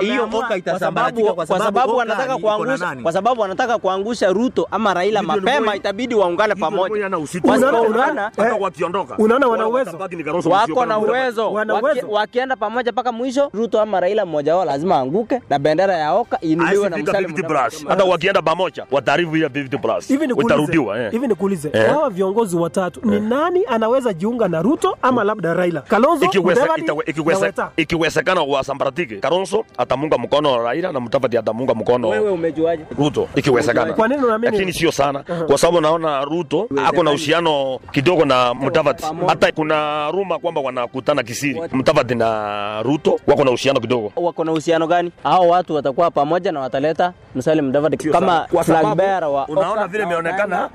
hiyo 0.00 0.26
kwa 0.26 0.56
itasambaratika 0.56 1.28
sababu, 1.28 1.46
kwa 1.46 1.58
sababu 1.58 1.96
wanataka 1.96 2.38
kuangusha 2.38 2.96
kwa 3.02 3.12
sababu 3.12 3.40
wanataka 3.40 3.78
kuangusha 3.78 4.28
Ruto 4.32 4.68
ama 4.70 4.94
Raila 4.94 5.22
mapema, 5.22 5.76
itabidi 5.76 6.14
waungane 6.14 6.54
pamoja. 6.54 6.94
Unaona- 7.44 8.30
eh, 8.38 8.52
unaona 9.18 9.46
wana 9.48 9.66
uwezo. 9.68 9.90
wako 10.50 10.86
na 10.86 10.98
uwezo. 10.98 11.50
Wakienda 12.08 12.56
pamoja 12.56 12.92
mpaka 12.92 13.12
mwisho, 13.12 13.50
Ruto 13.54 13.80
ama 13.80 14.00
Raila 14.00 14.26
mmoja 14.26 14.56
wao 14.56 14.64
lazima 14.64 14.94
aanguke 14.96 15.40
na 15.50 15.58
bendera 15.58 15.94
ya 15.96 16.12
Oka 16.12 16.40
inuliwe 16.40 16.88
na 16.88 16.96
Haisifika 16.96 16.98
Musalia 16.98 17.28
50 17.28 17.42
Mudavadi. 17.42 17.76
plus. 17.76 17.86
Hata 17.88 18.04
wakienda 18.04 18.42
pamoja 18.42 18.86
wataribu 18.90 19.36
ile 19.36 19.48
50 19.48 19.78
plus. 19.78 20.10
Itarudiwa 20.10 20.98
eh. 21.00 21.10
hivi 21.12 21.28
nikuulize, 21.28 21.70
Eh. 21.72 21.86
hawa 21.90 22.10
viongozi 22.10 22.56
watatu 22.56 23.00
ni 23.04 23.20
nani 23.20 23.64
anaweza 23.66 24.12
jiunga 24.12 24.48
na 24.48 24.62
Ruto 24.62 24.96
ama 25.02 25.24
labda 25.24 25.54
Raila? 25.54 25.80
Kalonzo, 25.80 26.26
Ikiweze- 27.06 27.52
ikiwezekana 27.76 28.42
wasambaratike 28.42 29.16
Kalonzo 29.16 29.64
atamunga 29.78 30.18
mkono 30.18 30.62
Raila 30.62 30.92
na 30.92 31.00
Mutavati 31.00 31.38
atamunga 31.38 31.74
mkono 31.74 32.08
Wewe 32.08 32.30
umejuaje? 32.30 32.84
Ruto 32.98 33.28
ikiwezekana, 33.36 33.92
Kwa 33.92 34.08
nini 34.08 34.22
unaamini? 34.24 34.52
lakini 34.52 34.72
sio 34.72 34.92
sana, 34.92 35.24
kwa 35.46 35.58
sababu 35.58 35.80
naona 35.80 36.24
Ruto 36.24 36.68
ako 36.86 37.02
na 37.02 37.10
uhusiano 37.10 37.78
kidogo 37.92 38.24
na 38.24 38.54
Mutavati, 38.54 39.04
Hata 39.26 39.52
kuna 39.52 40.10
ruma 40.10 40.38
kwamba 40.38 40.60
wanakutana 40.60 41.22
kisiri, 41.22 41.60
Mutavati 41.72 42.14
na 42.14 42.82
Ruto 42.82 43.20
wako 43.26 43.44
na 43.44 43.50
uhusiano 43.50 43.80
kidogo. 43.80 44.12
wako 44.16 44.44
na 44.44 44.52
uhusiano 44.52 44.86
gani? 44.86 45.12
Hao 45.22 45.48
watu 45.48 45.74
watakuwa 45.74 46.10
pamoja 46.10 46.52
na 46.52 46.60
wataleta 46.60 47.12
msali 47.34 47.62
Mutavati 47.62 48.08
kama 48.10 48.46
flag 48.64 48.94
bearer 48.96 49.28
wa 49.28 49.46
unaona 49.48 49.86
vile 49.86 50.02
imeonekana 50.04 50.68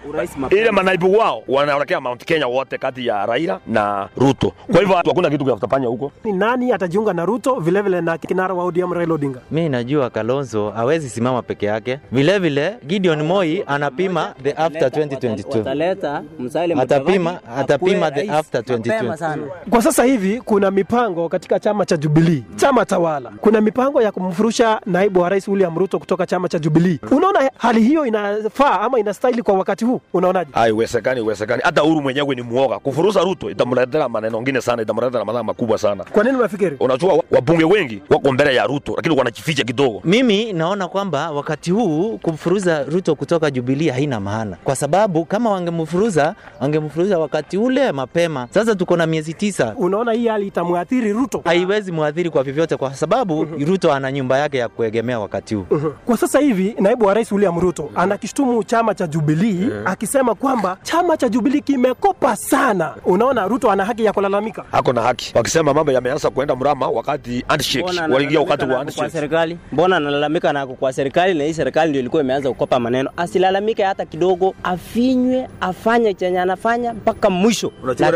ile 0.49 0.71
manaibu 0.71 1.17
wao 1.17 1.43
wanaelekea 1.47 2.01
Mount 2.01 2.25
Kenya 2.25 2.47
wote 2.47 2.77
kati 2.77 3.07
ya 3.07 3.25
Raila 3.25 3.59
na 3.67 4.09
Ruto. 4.17 4.51
Kwa 4.71 4.79
hivyo 4.79 4.95
hakuna 4.95 5.29
kitu 5.29 5.45
kitafanya 5.55 5.87
huko. 5.87 6.11
Ni 6.23 6.31
nani 6.33 6.71
atajiunga 6.71 7.13
na 7.13 7.25
Ruto 7.25 7.53
vilevile 7.59 7.81
vile 7.81 8.01
na 8.01 8.17
kinara 8.17 8.53
wa 8.53 8.63
ODM 8.63 8.93
Raila 8.93 9.13
Odinga? 9.13 9.39
Mi 9.51 9.69
najua 9.69 10.09
Kalonzo 10.09 10.69
hawezi 10.69 11.09
simama 11.09 11.41
peke 11.41 11.65
yake. 11.65 11.99
Vile 12.11 12.39
vile 12.39 12.77
Gideon 12.87 13.23
Moi 13.23 13.63
anapima 13.67 14.33
the 14.43 14.51
after 14.51 14.87
2022. 14.89 15.57
wataleta 15.57 16.23
Musalia 16.39 16.75
Mudavadi 16.75 17.03
Atapima 17.11 17.39
atapima 17.57 18.11
the 18.11 18.29
after 18.31 18.61
2022. 18.61 19.37
Kwa 19.69 19.81
sasa 19.81 20.03
hivi 20.03 20.41
kuna 20.41 20.71
mipango 20.71 21.29
katika 21.29 21.59
chama 21.59 21.85
cha 21.85 21.97
Jubilee, 21.97 22.43
chama 22.55 22.85
tawala. 22.85 23.31
Kuna 23.41 23.61
mipango 23.61 24.01
ya 24.01 24.11
kumfurusha 24.11 24.81
naibu 24.85 25.19
wa 25.19 25.29
rais 25.29 25.47
William 25.47 25.77
Ruto 25.77 25.99
kutoka 25.99 26.25
chama 26.25 26.47
cha 26.49 26.59
Jubilee. 26.59 26.99
Unaona 27.11 27.51
hali 27.57 27.81
hiyo 27.81 28.05
inafaa 28.05 28.79
ama 28.81 28.99
inastahili 28.99 29.41
kwa 29.41 29.53
wakati 29.53 29.85
huu? 29.85 30.01
Unaonaje? 30.13 30.51
Haiwezekani, 30.53 31.19
haiwezekani. 31.19 31.61
Hata 31.65 31.83
Uhuru 31.83 32.01
mwenyewe 32.01 32.35
ni 32.35 32.41
muoga. 32.41 32.79
Kufuruza 32.79 33.21
Ruto 33.21 33.49
itamletea 33.49 34.09
maneno 34.09 34.37
mengine 34.37 34.61
sana, 34.61 34.81
itamletea 34.81 35.25
madhara 35.25 35.43
makubwa 35.43 35.77
sana. 35.77 36.02
Kwa 36.11 36.23
nini 36.23 36.37
unafikiri? 36.37 36.77
Unajua 36.79 37.23
wabunge 37.31 37.63
wengi 37.63 38.01
wako 38.09 38.31
mbele 38.31 38.55
ya 38.55 38.65
Ruto, 38.67 38.93
lakini 38.95 39.17
wanajificha 39.17 39.63
kidogo. 39.63 40.01
Mimi 40.05 40.53
naona 40.53 40.87
kwamba 40.87 41.31
wakati 41.31 41.71
huu 41.71 42.17
kumfuruza 42.17 42.83
Ruto 42.83 43.15
kutoka 43.15 43.51
Jubilee 43.51 43.89
haina 43.91 44.19
maana, 44.19 44.57
kwa 44.63 44.75
sababu 44.75 45.25
kama 45.25 45.49
wangemfuruza 45.51 46.35
wangemfuruza 46.59 47.19
wakati 47.19 47.57
ule 47.57 47.91
mapema. 47.91 48.47
Sasa 48.49 48.75
tuko 48.75 48.97
na 48.97 49.05
miezi 49.05 49.33
tisa, 49.33 49.73
Unaona 49.77 50.11
hii 50.11 50.27
hali 50.27 50.47
itamwathiri 50.47 51.13
Ruto? 51.13 51.41
haiwezi 51.45 51.91
mwathiri 51.91 52.29
kwa 52.29 52.43
vyovyote, 52.43 52.77
kwa 52.77 52.93
sababu 52.95 53.43
Ruto 53.43 53.93
ana 53.93 54.11
nyumba 54.11 54.37
yake 54.37 54.57
ya 54.57 54.69
kuegemea 54.69 55.19
wakati 55.19 55.55
huu. 55.55 55.65
Kwa 56.05 56.17
sasa 56.17 56.39
hivi 56.39 56.75
naibu 56.79 57.05
wa 57.05 57.13
rais 57.13 57.31
William 57.31 57.59
Ruto 57.59 57.89
anakishtumu 57.95 58.63
chama 58.63 58.95
cha 58.95 59.07
Jubilee 59.07 59.69
akisema 59.85 60.35
kwamba 60.35 60.77
chama 60.83 61.17
cha 61.17 61.29
Jubilee 61.29 61.59
kimekopa 61.61 62.35
sana. 62.35 62.93
Unaona, 63.05 63.47
Ruto 63.47 63.71
ana 63.71 63.85
haki 63.85 64.05
ya 64.05 64.13
kulalamika. 64.13 64.65
ako 64.71 64.93
na 64.93 65.01
haki, 65.01 65.31
wakisema 65.35 65.73
mambo 65.73 65.91
yameanza 65.93 66.29
kuenda 66.29 66.55
mrama 66.55 66.87
wakati 66.87 67.45
handshake 67.47 67.85
waliingia 68.11 68.39
wakati 68.39 68.65
wa 68.65 68.77
handshake. 68.77 68.99
kwa 69.01 69.09
serikali? 69.09 69.57
Mbona 69.71 69.97
analalamika 69.97 70.53
na 70.53 70.67
kwa 70.67 70.93
serikali 70.93 71.33
na 71.33 71.43
hii 71.43 71.53
serikali 71.53 71.89
ndio 71.89 71.99
ilikuwa 71.99 72.21
imeanza 72.23 72.49
kukopa 72.49 72.79
maneno? 72.79 73.09
Asilalamike 73.17 73.83
hata 73.83 74.05
kidogo, 74.05 74.55
afinywe, 74.63 75.47
afanye 75.61 76.13
chenye 76.13 76.39
anafanya 76.39 76.93
mpaka 76.93 77.29
mwisho. 77.29 77.71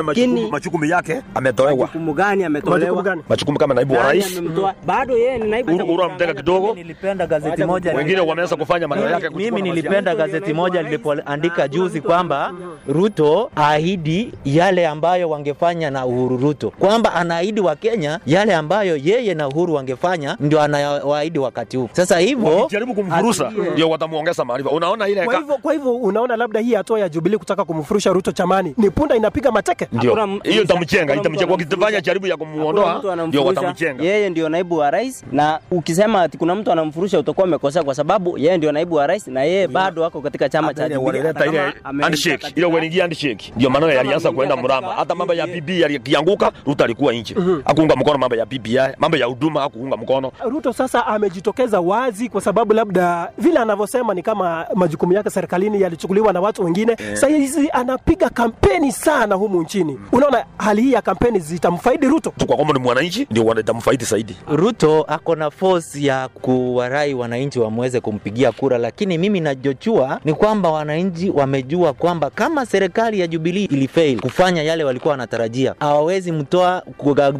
Lakini 0.08 0.52
majukumu 0.52 0.86
yake 0.86 1.22
ametolewa, 1.36 1.78
majukumu 1.78 2.14
gani 2.14 2.44
ametolewa? 2.44 3.18
Majukumu 3.30 3.58
kama 3.58 3.74
naibu 3.74 3.94
wa 3.94 4.04
rais. 4.04 4.42
Bado 4.86 5.18
yeye 5.18 5.38
ni 5.38 5.50
naibu. 5.50 5.76
Uhuru 5.76 6.04
Uhuru 6.06 6.36
kidogo, 6.36 6.74
Nilipenda 6.76 7.28
gazeti 7.28 7.64
moja 7.66 7.94
wengine 7.94 8.20
wameanza 8.22 8.56
kufanya 8.56 8.88
maneno 8.88 9.10
yake. 9.10 9.30
Mimi 9.30 9.62
nilipenda 9.62 10.16
gazeti 10.16 10.54
moja 10.54 10.82
lilipoandika 10.82 11.68
juzi 11.68 12.02
kwamba 12.02 12.54
Ruto 12.88 13.52
ahidi 13.56 14.34
yale 14.46 14.88
ambayo 14.88 15.30
wangefanya 15.30 15.90
na 15.92 16.06
Uhuru 16.06 16.38
Ruto, 16.38 16.70
kwamba 16.70 17.14
anaahidi 17.14 17.62
wa 17.68 17.76
Kenya 17.76 18.20
yale 18.26 18.56
ambayo 18.56 18.98
yeye 18.98 19.34
na 19.34 19.48
Uhuru 19.48 19.74
wangefanya, 19.74 20.38
ndio 20.40 20.62
anawaahidi 20.62 21.40
wakati 21.40 21.78
huu. 21.78 21.90
Sasa 21.92 22.20
hivyo 22.20 22.68
jaribu 22.72 22.94
kumfurusa 22.94 23.52
ndio 23.74 23.90
watamuongeza 23.90 24.46
maarifa. 24.46 24.70
Unaona 24.70 25.08
ile 25.08 25.26
Kwa 25.26 25.38
hivyo, 25.40 25.58
kwa 25.62 25.74
hivyo 25.74 25.96
unaona 25.96 26.36
labda 26.36 26.60
hii 26.60 26.74
hatua 26.74 27.00
ya 27.00 27.10
Jubilee 27.10 27.38
kutaka 27.38 27.66
kumfurusha 27.66 28.14
Ruto 28.14 28.32
chamani 28.32 28.74
ni 28.78 28.90
punda 28.90 29.16
inapiga 29.16 29.52
mateke. 29.52 29.88
ndio 29.92 30.16
hiyo 30.16 30.28
mtu 30.28 30.52
itamchenga. 30.64 31.14
Wakifanya 31.50 32.02
jaribu 32.02 32.28
ya 32.28 32.38
kumuondoa 32.38 33.16
ndio 33.28 33.46
watamchenga. 33.46 34.04
Yeye 34.04 34.30
ndio 34.30 34.50
naibu 34.50 34.78
wa 34.78 34.92
rais, 34.92 35.24
na 35.32 35.60
ukisema 35.72 36.22
ati 36.22 36.38
kuna 36.38 36.56
mtu 36.56 36.72
anamfurusha 36.72 37.20
utakuwa 37.20 37.48
umekosea, 37.48 37.84
kwa 37.84 37.96
sababu 37.96 38.38
yeye 38.38 38.58
ndio 38.58 38.72
naibu 38.72 38.96
wa 38.96 39.08
rais 39.08 39.28
na 39.28 39.44
yeye 39.44 39.68
bado 39.68 40.06
ako 40.06 40.22
katika 40.22 40.50
chama 40.50 40.74
cha 40.74 40.90
Jubilee. 40.90 41.20
ile 41.20 41.74
handshake, 42.02 42.48
ile 42.56 42.66
wengine 42.66 43.02
handshake, 43.02 43.54
ndio 43.56 43.70
maana 43.70 43.94
yalianza 43.94 44.32
kuenda 44.32 44.56
mrama. 44.58 44.88
Hata 44.88 45.16
mambo 45.16 45.34
ya 45.34 45.48
BBI 45.48 45.82
yalianguka, 45.82 46.52
Ruto 46.66 46.84
alikuwa 46.84 47.14
nje, 47.14 47.36
hakuunga 47.66 47.96
mkono 47.96 48.18
mambo 48.18 48.36
ya 48.36 48.46
BBI, 48.46 48.80
mambo 48.98 49.18
ya 49.18 49.26
huduma 49.26 49.62
hakuunga 49.62 49.98
mkono. 49.98 50.32
Ruto 50.50 50.74
sasa 50.74 51.08
amejitokeza 51.08 51.80
wazi 51.82 52.30
kwa 52.30 52.42
sababu 52.42 52.74
labda 52.74 53.32
vile 53.38 53.60
anavyosema 53.60 54.14
ni 54.14 54.22
kama 54.24 54.66
majukumu 54.76 55.14
yake 55.14 55.30
serikalini 55.30 55.82
yalichukuliwa 55.82 56.34
na 56.34 56.42
watu 56.42 56.64
wengine. 56.66 56.96
Sasa 57.14 57.28
hizi 57.28 57.70
anapiga 57.72 58.30
kampeni 58.30 58.92
sana 58.92 59.36
humu 59.36 59.62
nchini. 59.62 60.00
Unaona 60.12 60.46
hali 60.58 60.82
hii 60.82 60.92
ya 60.92 61.02
kampeni 61.02 61.40
zitamfaidi 61.40 62.08
Ruto. 62.08 62.34
Tu 62.38 62.46
kwa 62.46 62.56
kwamba 62.56 62.74
ni 62.74 62.80
mwananchi 62.80 63.28
ndio 63.32 63.46
wanatamfaidi 63.46 64.06
zaidi. 64.06 64.38
Ruto 64.48 65.02
ako 65.08 65.36
na 65.36 65.52
force 65.52 66.04
ya 66.06 66.28
kuwarai 66.28 67.14
wananchi 67.14 67.60
wamweze 67.60 68.00
kumpigia 68.00 68.52
kura, 68.52 68.78
lakini 68.78 69.18
mimi 69.18 69.40
najochua 69.40 70.20
ni 70.26 70.34
kwamba 70.34 70.70
wananchi 70.72 71.30
wamejua 71.30 71.94
kwamba 71.94 72.30
kama 72.30 72.66
serikali 72.66 73.20
ya 73.20 73.28
Jubilee 73.28 73.64
ilifail 73.66 74.20
kufanya 74.22 74.64
yale 74.64 74.84
walikuwa 74.84 75.12
wanatarajia, 75.12 75.76
hawawezi 75.80 76.32
mtoa 76.32 76.82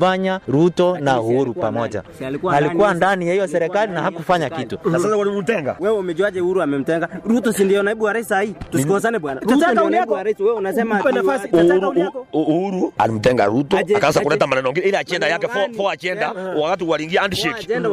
kugawanya 0.02 0.40
Ruto 0.48 0.98
na 1.02 1.22
Uhuru 1.22 1.54
pamoja. 1.54 2.04
alikuwa 2.52 2.94
ndani, 2.94 3.28
ya 3.28 3.34
hiyo 3.34 3.48
serikali 3.48 3.92
na 3.94 4.02
hakufanya 4.02 4.50
kitu. 4.50 4.80
Na 4.86 5.00
sasa 5.00 5.18
walimtenga. 5.18 5.76
Wewe 5.80 5.98
umejuaje 5.98 6.42
Uhuru 6.42 6.62
amemtenga? 6.62 7.10
Ruto 7.26 7.54
si 7.54 7.64
ndio 7.64 7.84
naibu 7.84 8.04
wa 8.04 8.14
rais 8.14 8.28
sahi? 8.28 8.56
Tusikosane 8.72 9.20
bwana. 9.20 9.42
Tutaka 9.42 9.74
naibu 9.90 10.14
wa 10.14 10.24
rais. 10.24 10.40
Wewe 10.40 10.52
unasema 10.54 11.02
Uhuru, 11.54 12.26
Uhuru 12.34 12.94
alimtenga 12.98 13.46
Ruto 13.46 13.78
akaanza 13.78 14.20
kuleta 14.22 14.48
maneno 14.48 14.68
mengine, 14.68 14.88
ile 14.88 14.98
agenda 14.98 15.28
yake 15.28 15.48
four, 15.48 15.74
four 15.74 15.92
agenda 15.94 16.32
wakati 16.62 16.84
waliingia 16.84 17.22
handshake 17.22 17.80
na 17.80 17.90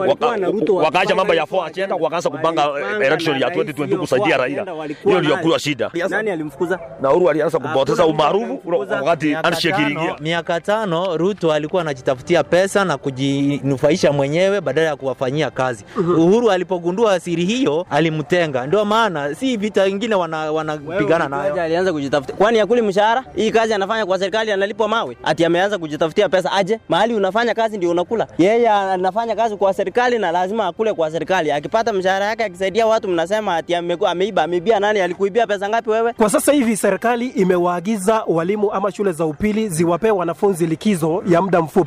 wakaacha 0.77 1.15
mambo 1.15 1.35
ya 1.35 1.47
four 1.47 1.67
agenda 1.67 1.95
wakaanza 1.95 2.31
kupanga 2.31 2.63
eh, 2.81 3.07
election 3.07 3.41
ya 3.41 3.49
2022 3.49 3.97
kusaidia 3.99 4.37
Raila. 4.37 4.67
Hiyo 5.05 5.21
ndio 5.21 5.37
nayo. 5.37 5.59
shida. 5.59 5.91
Nani 6.09 6.31
alimfukuza? 6.31 6.79
Na 7.01 7.11
Uhuru 7.11 7.31
alianza 7.31 7.59
kupoteza 7.59 8.07
umaarufu 8.07 8.61
wakati 8.91 9.27
Miaka 9.27 9.49
handshake 9.49 9.83
iliingia. 9.83 10.17
miaka 10.21 10.61
tano 10.61 11.17
Ruto 11.17 11.53
alikuwa 11.53 11.85
anajitafutia 11.99 12.45
pesa 12.45 12.85
na 12.85 12.97
kujinufaisha 12.99 14.13
mwenyewe 14.13 14.61
badala 14.61 14.89
ya 14.89 14.97
kuwafanyia 14.97 15.51
kazi. 15.51 15.85
Uhuru 15.97 16.51
alipogundua 16.51 17.21
siri 17.21 17.45
hiyo 17.45 17.87
alimtenga. 17.91 18.67
Ndio 18.67 18.85
maana 18.85 19.35
si 19.35 19.57
vita 19.57 19.87
ingine 19.87 20.15
wana- 20.15 20.53
wanapigana 20.53 21.25
wana 21.25 21.37
nayo. 21.37 21.63
alianza 21.63 21.93
kujitafutia. 21.93 22.35
Kwani 22.37 22.61
akuli 22.61 22.83
mshahara? 22.83 23.25
Hii 23.37 23.51
kazi 23.51 23.75
anafanya 23.75 24.07
kwa 24.07 24.19
serikali 24.19 24.53
analipwa 24.53 24.89
mawe. 24.89 25.17
Ati 25.25 25.45
ameanza 25.45 25.79
kujitafutia 25.79 26.29
pesa 26.29 26.53
aje? 26.53 26.81
Mahali 26.89 27.15
unafanya 27.15 27.55
kazi 27.55 27.77
ndio 27.77 27.91
unakula. 27.91 28.27
Yeye 28.39 28.69
anafanya 28.69 29.37
kazi 29.37 29.57
kwa 29.57 29.75
serikali 29.75 30.19
na 30.19 30.33
lazima 30.33 30.67
akule 30.67 30.93
kwa 30.93 31.11
serikali. 31.11 31.53
Akipata 31.53 31.93
mshahara 31.93 32.27
yake 32.27 32.45
akisaidia 32.45 32.87
watu 32.87 33.09
mnasema 33.09 33.57
ati 33.57 33.75
amekuwa 33.75 34.11
ameiba, 34.11 34.43
ameibia 34.43 34.81
nani? 34.81 35.01
Alikuibia 35.01 35.47
pesa 35.47 35.69
ngapi 35.69 35.91
wewe? 35.91 36.13
Kwa 36.13 36.31
sasa 36.31 36.53
hivi 36.53 36.77
serikali 36.77 37.27
imewaagiza 37.27 38.25
walimu 38.27 38.73
ama 38.73 38.93
shule 38.93 39.13
za 39.13 39.27
upili 39.27 39.69
ziwapee 39.69 40.11
wanafunzi 40.11 40.67
likizo 40.67 41.23
ya 41.29 41.43
muda 41.43 41.63
mfupi 41.63 41.84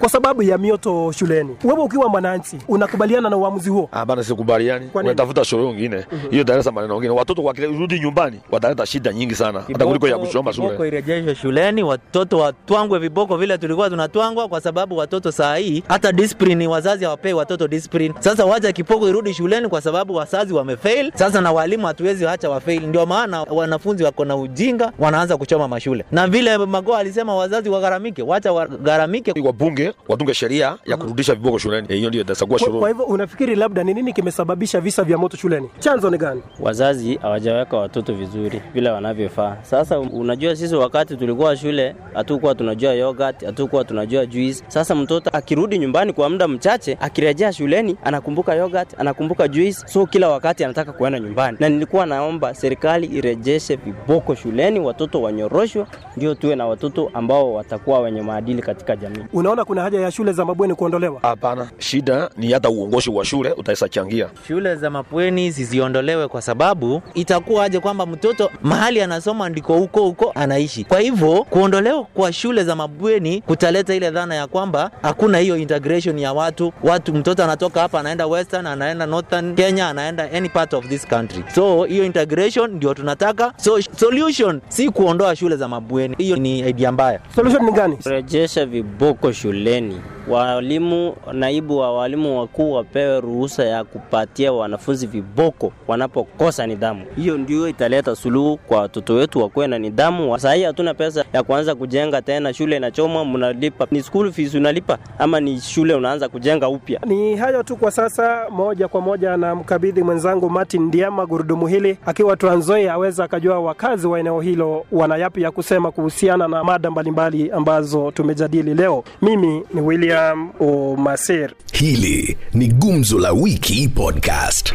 kwa 0.00 0.08
sababu 0.08 0.42
ya 0.42 0.58
mioto 0.58 1.12
shuleni. 1.12 1.56
Wewe 1.64 1.82
ukiwa 1.82 2.08
mwananchi 2.08 2.58
unakubaliana 2.68 3.30
na 3.30 3.36
uamuzi 3.36 3.70
huo? 3.70 3.88
Ah, 3.92 4.04
bana 4.06 4.24
sikubaliani. 4.24 4.90
Unatafuta 4.94 5.44
shule 5.44 5.64
nyingine. 5.66 6.04
Hiyo 6.30 6.42
italeta 6.42 6.72
maneno 6.72 6.94
mengine. 6.94 7.14
Watoto 7.14 7.42
wakirudi 7.42 8.00
nyumbani 8.00 8.40
wataleta 8.50 8.86
shida 8.86 9.12
nyingi 9.12 9.34
sana. 9.34 9.60
Hata 9.72 9.86
kuliko 9.86 10.08
ya 10.08 10.18
kusoma 10.18 10.52
shule. 10.52 10.76
shule. 10.76 10.88
irejeshwe 10.88 11.34
shuleni, 11.34 11.82
watoto 11.82 12.38
watwangwe 12.38 12.98
viboko 12.98 13.36
vile 13.36 13.58
tulikuwa 13.58 13.90
tunatwangwa, 13.90 14.48
kwa 14.48 14.60
sababu 14.60 14.96
watoto 14.96 15.32
saa 15.32 15.56
hii 15.56 15.82
hata 15.88 16.12
discipline, 16.12 16.66
wazazi 16.66 17.04
hawapei 17.04 17.32
watoto 17.32 17.68
discipline. 17.68 18.14
Sasa 18.20 18.44
wacha 18.44 18.72
kipoko 18.72 19.08
irudi 19.08 19.34
shuleni, 19.34 19.68
kwa 19.68 19.80
sababu 19.80 20.14
wazazi 20.14 20.54
wamefail. 20.54 21.12
Sasa 21.14 21.40
na 21.40 21.52
walimu 21.52 21.86
hatuwezi 21.86 22.26
acha 22.26 22.50
wafail, 22.50 22.82
ndio 22.86 23.06
maana 23.06 23.42
wanafunzi 23.42 24.04
wako 24.04 24.24
na 24.24 24.36
ujinga, 24.36 24.92
wanaanza 24.98 25.36
kuchoma 25.36 25.68
mashule, 25.68 26.04
na 26.12 26.26
vile 26.26 26.58
Magoa 26.58 26.98
alisema 26.98 27.34
wazazi 27.36 27.68
wagharamike, 27.68 28.22
wacha 28.22 28.52
wagharamike. 28.52 29.32
Wabunge 29.44 29.92
watunge 30.08 30.34
sheria 30.34 30.76
ya 30.84 30.96
kurudisha 30.96 31.34
viboko 31.34 31.58
shuleni. 31.58 31.86
Eh, 31.90 31.96
Hiyo 31.96 32.08
ndio 32.08 32.20
itakuwa 32.20 32.58
Kwa, 32.58 32.78
kwa 32.78 32.88
hivyo 32.88 33.04
unafikiri 33.04 33.54
labda 33.56 33.84
ni 33.84 33.94
nini 33.94 34.12
kimesababisha 34.12 34.80
visa 34.80 35.02
vya 35.04 35.18
moto 35.18 35.36
shuleni? 35.36 35.70
Chanzo 35.78 36.10
ni 36.10 36.18
gani? 36.18 36.42
Wazazi 36.60 37.14
hawajaweka 37.16 37.76
watoto 37.76 38.14
vizuri 38.14 38.62
vile 38.74 38.90
wanavyofaa. 38.90 39.56
Sasa 39.62 39.98
unajua, 40.00 40.56
sisi 40.56 40.74
wakati 40.74 41.16
tulikuwa 41.16 41.56
shule 41.56 41.94
hatukuwa 42.14 42.54
tunajua 42.54 42.92
yogurt, 42.92 43.44
hatukuwa 43.44 43.84
tunajua 43.84 44.26
juice. 44.26 44.64
Sasa 44.68 44.94
mtoto 44.94 45.30
akirudi 45.32 45.78
nyumbani 45.78 46.12
kwa 46.12 46.30
muda 46.30 46.48
mchache, 46.48 46.96
akirejea 47.00 47.52
shuleni 47.52 47.96
anakumbuka 48.04 48.54
yogurt, 48.54 49.00
anakumbuka 49.00 49.48
juice, 49.48 49.78
so 49.86 50.06
kila 50.06 50.28
wakati 50.28 50.64
anataka 50.64 50.92
kuenda 50.92 51.20
nyumbani. 51.20 51.56
Na 51.60 51.68
nilikuwa 51.68 52.06
naomba 52.06 52.54
serikali 52.54 53.06
irejeshe 53.06 53.76
viboko 53.76 54.34
shuleni, 54.34 54.80
watoto 54.80 55.22
wanyoroshwe, 55.22 55.86
ndio 56.16 56.34
tuwe 56.34 56.56
na 56.56 56.66
watoto 56.66 57.10
ambao 57.14 57.54
watakuwa 57.54 58.00
wenye 58.00 58.22
maadili 58.22 58.62
katika 58.62 58.96
jamii. 58.96 59.23
Unaona 59.32 59.64
kuna 59.64 59.82
haja 59.82 60.00
ya 60.00 60.10
shule 60.10 60.32
za 60.32 60.44
mabweni 60.44 60.74
kuondolewa? 60.74 61.18
Hapana, 61.22 61.70
shida 61.78 62.30
ni 62.36 62.52
hata 62.52 62.70
uongozi 62.70 63.10
wa 63.10 63.24
shule 63.24 63.52
utaweza 63.52 63.88
changia. 63.88 64.28
Shule 64.48 64.76
za 64.76 64.90
mabweni 64.90 65.50
ziziondolewe 65.50 66.28
kwa 66.28 66.42
sababu 66.42 67.02
itakuwa 67.14 67.64
aje 67.64 67.80
kwamba 67.80 68.06
mtoto 68.06 68.50
mahali 68.62 69.00
anasoma 69.02 69.48
ndiko 69.48 69.74
huko 69.78 70.00
huko 70.02 70.32
anaishi. 70.34 70.84
Kwa 70.84 71.00
hivyo 71.00 71.46
kuondolewa 71.50 72.04
kwa 72.04 72.32
shule 72.32 72.64
za 72.64 72.76
mabweni 72.76 73.40
kutaleta 73.40 73.94
ile 73.94 74.10
dhana 74.10 74.34
ya 74.34 74.46
kwamba 74.46 74.90
hakuna 75.02 75.38
hiyo 75.38 75.56
integration 75.56 76.18
ya 76.18 76.32
watu 76.32 76.72
watu, 76.82 77.14
mtoto 77.14 77.44
anatoka 77.44 77.80
hapa 77.80 78.00
anaenda 78.00 78.26
western, 78.26 78.66
anaenda 78.66 79.06
northern 79.06 79.54
Kenya, 79.54 79.88
anaenda 79.88 80.32
any 80.32 80.48
part 80.48 80.74
of 80.74 80.86
this 80.88 81.06
country. 81.06 81.44
So 81.54 81.84
hiyo 81.84 82.04
integration 82.04 82.70
ndio 82.70 82.94
tunataka. 82.94 83.52
So 83.56 83.82
solution 83.82 84.60
si 84.68 84.90
kuondoa 84.90 85.36
shule 85.36 85.56
za 85.56 85.68
mabweni, 85.68 86.14
hiyo 86.18 86.36
ni 86.36 86.58
idea 86.60 86.92
mbaya. 86.92 87.20
Solution 87.34 87.64
ni 87.64 87.72
gani? 87.72 87.98
Rejesha 88.04 88.66
viboko 89.14 89.32
shuleni 89.32 90.00
walimu, 90.28 91.14
naibu 91.32 91.78
wa 91.78 91.92
walimu 91.96 92.38
wakuu 92.38 92.72
wapewe 92.72 93.20
ruhusa 93.20 93.64
ya 93.64 93.84
kupatia 93.84 94.52
wanafunzi 94.52 95.06
viboko 95.06 95.72
wanapokosa 95.88 96.66
nidhamu. 96.66 97.04
Hiyo 97.16 97.38
ndio 97.38 97.68
italeta 97.68 98.16
suluhu 98.16 98.56
kwa 98.56 98.80
watoto 98.80 99.14
wetu 99.14 99.38
wakuwe 99.42 99.66
na 99.66 99.78
nidhamu. 99.78 100.38
Saa 100.38 100.52
hii 100.54 100.62
hatuna 100.62 100.94
pesa 100.94 101.24
ya 101.32 101.42
kuanza 101.42 101.74
kujenga 101.74 102.22
tena, 102.22 102.52
shule 102.54 102.76
inachomwa, 102.76 103.24
mnalipa 103.24 103.86
ni 103.90 104.02
school 104.02 104.32
fees 104.32 104.54
unalipa, 104.54 104.98
ama 105.18 105.40
ni 105.40 105.60
shule 105.60 105.94
unaanza 105.94 106.28
kujenga 106.28 106.68
upya? 106.68 107.00
Ni 107.06 107.36
hayo 107.36 107.62
tu 107.62 107.76
kwa 107.76 107.90
sasa. 107.90 108.46
Moja 108.50 108.88
kwa 108.88 109.00
moja 109.00 109.36
na 109.36 109.54
mkabidhi 109.54 110.02
mwenzangu 110.02 110.50
Martin 110.50 110.82
Ndiama 110.82 111.26
gurudumu 111.26 111.66
hili 111.66 111.98
akiwa 112.06 112.36
Trans 112.36 112.58
Nzoia, 112.64 112.92
aweza 112.92 113.24
akajua 113.24 113.60
wakazi 113.60 114.06
wa 114.06 114.20
eneo 114.20 114.40
hilo 114.40 114.84
wana 114.92 115.16
yapi 115.16 115.42
ya 115.42 115.50
kusema 115.50 115.90
kuhusiana 115.90 116.48
na 116.48 116.64
mada 116.64 116.90
mbalimbali 116.90 117.50
ambazo 117.50 118.10
tumejadili 118.10 118.74
leo. 118.74 119.04
Mimi 119.22 119.62
ni 119.74 119.80
William 119.80 120.13
Omasir. 120.60 121.54
Hili 121.72 122.38
ni 122.52 122.68
Gumzo 122.68 123.18
la 123.18 123.32
Wiki 123.32 123.88
Podcast. 123.88 124.74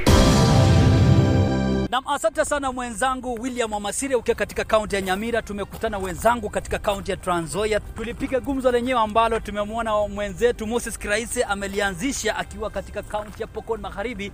Nam, 1.90 2.04
asante 2.08 2.46
sana 2.46 2.72
mwenzangu 2.72 3.34
William 3.42 3.72
Wamasire 3.74 4.16
ukiwa 4.16 4.36
katika 4.36 4.64
kaunti 4.64 4.96
ya 4.96 5.02
Nyamira. 5.02 5.42
Tumekutana 5.42 5.98
wenzangu 5.98 6.50
katika 6.50 6.80
kaunti 6.80 7.12
ya 7.12 7.18
Trans 7.18 7.46
Nzoia, 7.46 7.80
tulipiga 7.80 8.40
gumzo 8.40 8.72
lenyewe 8.72 9.00
ambalo 9.00 9.40
tumemwona 9.40 10.08
mwenzetu 10.08 10.68
Moses 10.68 11.00
Kiraise 11.00 11.44
amelianzisha 11.44 12.36
akiwa 12.36 12.70
katika 12.70 13.04
kaunti 13.04 13.42
ya 13.42 13.48
Pokot 13.48 13.82
Magharibi, 13.82 14.32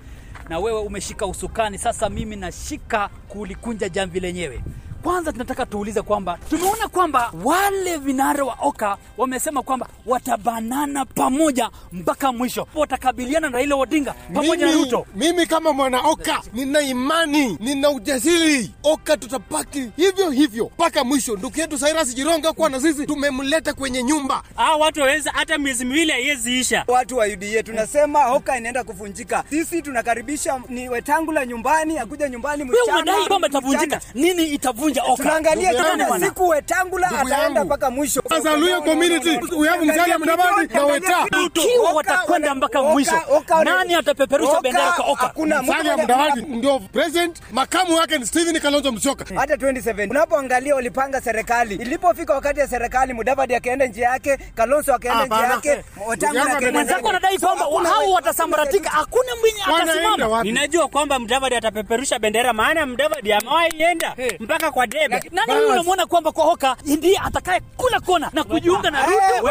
na 0.50 0.60
wewe 0.60 0.80
umeshika 0.82 1.26
usukani. 1.26 1.78
Sasa 1.78 2.10
mimi 2.10 2.36
nashika 2.36 3.10
kulikunja 3.28 3.90
jamvi 3.90 4.20
lenyewe. 4.20 4.64
Kwanza 5.06 5.32
tunataka 5.32 5.66
tuulize 5.66 6.02
kwamba 6.02 6.38
tumeona 6.50 6.88
kwamba 6.88 7.32
wale 7.44 7.98
vinara 7.98 8.44
wa 8.44 8.58
Oka 8.62 8.98
wamesema 9.18 9.62
kwamba 9.64 9.88
watabanana 10.06 11.06
pamoja 11.06 11.70
mpaka 11.92 12.32
mwisho, 12.32 12.68
watakabiliana 12.76 13.50
na 13.50 13.58
Raila 13.58 13.76
Odinga 13.76 14.14
pamoja 14.34 14.66
na 14.66 14.72
Ruto. 14.72 15.06
Mimi 15.16 15.46
kama 15.46 15.74
mwana 15.74 16.02
Oka 16.02 16.42
nina 16.54 16.82
imani, 16.82 17.58
nina 17.60 17.90
ujasiri. 17.90 18.72
Oka 18.84 19.18
tutapaki 19.18 19.92
hivyo 19.98 20.30
hivyo 20.30 20.66
mpaka 20.66 21.04
mwisho. 21.04 21.36
Ndugu 21.36 21.60
yetu 21.60 21.78
Cyrus 21.78 22.16
Jironga 22.16 22.54
kuwa 22.54 22.70
na 22.70 22.80
sisi 22.82 23.06
tumemleta 23.06 23.74
kwenye 23.74 24.04
nyumba. 24.04 24.44
Hao 24.56 24.80
watu 24.80 25.02
waweza 25.02 25.32
hata 25.32 25.58
miezi 25.58 25.86
miwili 25.86 26.12
haiweziisha. 26.12 26.84
Watu 26.88 27.18
wa 27.18 27.26
UDA 27.26 27.64
tunasema 27.64 28.32
Oka 28.34 28.58
inaenda 28.58 28.84
kuvunjika. 28.84 29.44
Sisi 29.50 29.82
tunakaribisha 29.82 30.62
ni 30.70 30.90
Wetangula 30.90 31.46
nyumbani, 31.46 32.00
akuja 32.00 32.30
nyumbani 32.30 32.64
Wewe 32.64 32.76
mchana. 32.84 33.02
unadai 33.02 33.28
kwamba 33.28 33.48
itavunjika. 33.48 34.02
Nini 34.14 34.44
itavunja 34.48 34.95
Oka? 34.95 34.95
Tunaangalia 35.16 35.74
bwana. 35.74 36.20
siku 36.26 36.48
Wetangula 36.48 37.10
ataenda 37.12 37.64
mpaka 37.66 37.92
mwisho. 37.92 38.22
Sasa 38.30 38.58
Luya 38.58 38.82
community, 38.82 39.40
we 39.58 39.68
have 39.68 39.86
Musalia 39.86 40.20
Mudavadi 40.20 40.74
na 40.74 40.86
Weta. 40.86 41.26
Ikiwa 41.46 41.92
watakwenda 41.92 42.56
mpaka 42.56 42.84
mwisho, 42.84 43.16
nani 43.64 43.94
atapeperusha 43.94 44.62
bendera 44.62 44.92
kwa 44.92 45.06
Oka? 45.06 45.32
Musalia 45.62 45.98
Mudavadi 45.98 46.42
ndio 46.42 46.80
president, 46.80 47.38
makamu 47.52 47.96
wake 47.96 48.18
ni 48.18 48.26
Stephen 48.26 48.60
Kalonzo 48.60 48.92
Musyoka. 48.92 49.26
hata 49.36 49.56
27 49.56 50.10
unapoangalia 50.10 50.76
walipanga 50.76 51.22
serikali, 51.22 51.76
ilipofika 51.76 52.34
wakati 52.34 52.60
ya 52.60 52.68
serikali, 52.68 53.14
Mudavadi 53.14 53.56
akaenda 53.56 53.86
njia 53.86 54.10
yake, 54.10 54.38
Kalonzo 54.56 54.94
akaenda 54.94 55.26
njia 55.26 55.48
yake, 55.48 55.84
Wetangula 56.08 56.42
akaenda 56.44 56.60
njia 56.60 56.72
Mwenzako 56.72 57.10
anadai 57.10 57.38
kwamba 57.38 57.90
hao 57.90 58.12
watasambaratika, 58.12 58.90
hakuna 58.90 59.32
mwenye 59.42 59.62
atasimama. 59.84 60.44
Ninajua 60.44 60.88
kwamba 60.88 61.20
Mudavadi 61.20 61.56
atapeperusha 61.56 62.20
bendera, 62.20 62.54
maana 62.54 62.86
Mudavadi 62.86 63.34
amewahi 63.34 63.84
enda 63.84 64.16
mpaka 64.40 64.72
kwa 64.72 64.85
debe. 64.88 65.22
Nani 65.32 65.54
huyu 65.54 65.68
unamwona 65.70 66.06
kwamba 66.06 66.32
kwa 66.32 66.44
Hoka 66.46 66.76
ndiye 66.86 67.18
atakaye 67.24 67.60
kula 67.78 68.00
kona 68.00 68.30
na 68.34 68.44
kujiunga 68.44 68.92
na 68.92 69.06
Ruto? 69.06 69.48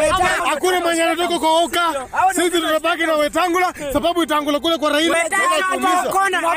Hakuna 0.49 0.79
mwenye 0.81 1.03
anatoka 1.03 1.39
kwa 1.39 1.49
Hoka. 1.49 2.07
Sisi 2.35 2.49
tutabaki 2.49 3.03
na 3.03 3.15
Wetangula 3.15 3.73
sababu 3.93 4.19
Wetangula 4.19 4.59
kule 4.59 4.77
kwa 4.77 4.89
Raila. 4.89 5.17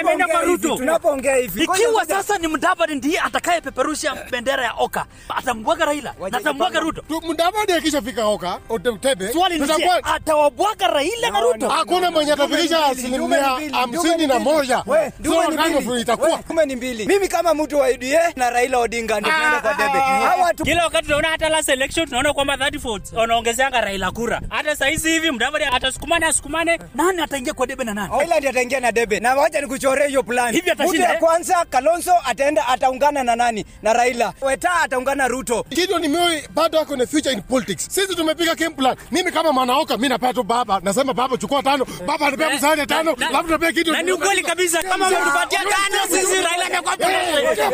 Ameenda 0.00 0.26
kwa 0.26 0.42
Ruto. 0.42 0.76
Tunapoongea 0.76 1.37
hivi 1.37 1.64
Ikiwa 1.64 2.04
sasa 2.06 2.38
ni 2.38 2.49
Mudavadi 2.49 2.94
ndiye 2.94 3.20
atakaye 3.20 3.61
peperusha 3.61 4.14
bendera 4.30 4.64
ya 4.64 4.73
Oka, 4.78 5.06
atambwaga 5.37 5.85
Raila 5.85 6.14
na 6.30 6.38
atambwaga 6.38 6.80
Ruto. 6.80 7.02
Mudavadi 7.26 7.73
akishafika 7.73 8.26
Oka, 8.26 8.58
Otebe, 8.68 9.32
Swali 9.32 9.58
ni 9.58 9.66
atawabwaga 10.02 10.87
Raila 10.87 11.30
na 11.30 11.40
Ruto? 11.40 11.68
hakuna 11.68 12.11
mwenye 12.11 12.32
atafikisha 12.32 12.87
asilimia 12.87 13.44
hamsini 13.73 14.26
na 14.26 14.38
moja. 14.38 14.85
Mbili. 15.88 16.00
itakuwa. 16.00 16.40
Mimi 17.06 17.28
kama 17.28 17.54
mtu 17.54 17.78
wa 17.78 17.88
UDA 17.88 18.32
na 18.37 18.50
Raila 18.58 18.78
Odinga 18.78 19.20
ndio 19.20 19.32
tunaenda 19.32 19.60
kwa 19.60 19.74
debe. 19.74 19.98
Hawa 19.98 20.54
tu 20.54 20.64
Kila 20.64 20.84
wakati 20.84 21.04
tunaona 21.04 21.28
hata 21.28 21.48
last 21.48 21.68
election 21.68 22.06
tunaona 22.06 22.32
kwamba 22.32 22.54
30 22.56 22.78
votes 22.78 23.12
wanaongezeanga 23.12 23.80
Raila 23.80 24.10
kura. 24.10 24.40
Hata 24.50 24.76
saa 24.76 24.86
hizi 24.86 25.10
hivi 25.10 25.30
Mudavadi 25.30 25.64
atasukumane 25.64 26.26
asukumane, 26.26 26.78
Nani 26.94 27.22
ataingia 27.22 27.52
kwa 27.54 27.66
debe 27.66 27.84
na 27.84 27.94
nani? 27.94 28.12
Raila 28.18 28.36
ndiye 28.36 28.50
ataingia 28.50 28.80
na 28.80 28.92
debe. 28.92 29.20
Na 29.20 29.34
wacha 29.34 29.60
nikuchoree 29.60 30.08
hiyo 30.08 30.22
plan. 30.22 30.54
Hivi 30.54 30.70
atashinda, 30.70 30.98
Mtu 30.98 31.02
ya 31.08 31.12
eh? 31.14 31.18
kwanza 31.20 31.64
Kalonzo 31.70 32.12
ataenda 32.24 32.68
ataungana 32.68 33.24
na 33.24 33.36
nani? 33.36 33.64
Na 33.82 33.92
Raila. 33.92 34.32
Weta 34.40 34.70
ataungana 34.74 35.22
na 35.22 35.28
Ruto. 35.28 35.64
Gideon 35.70 36.08
Moi 36.08 36.42
bado 36.54 36.80
ako 36.80 36.96
na 36.96 37.06
future 37.06 37.32
in 37.34 37.42
politics. 37.42 37.86
Sisi 37.90 38.14
tumepiga 38.14 38.54
game 38.54 38.74
plan. 38.74 38.96
Mimi 39.10 39.32
kama 39.32 39.52
mwanaoka 39.52 39.96
mimi 39.96 40.08
napata 40.08 40.42
baba. 40.42 40.80
Nasema 40.82 41.14
baba 41.14 41.36
chukua 41.36 41.62
tano. 41.62 41.87
Baba 42.06 42.26
anapea 42.26 42.50
msaada 42.56 42.87
tano. 42.87 43.16
Labda 43.33 43.42
napea 43.50 43.72
Gideon. 43.72 43.96
na 43.96 44.02
ni 44.02 44.12
ukweli 44.12 44.42
kabisa, 44.42 44.83
kama 44.83 45.11
mtupatia 45.11 45.59
tano, 45.59 46.20
sisi 46.20 46.42
Raila 46.42 46.66
atakuwa. 46.66 46.96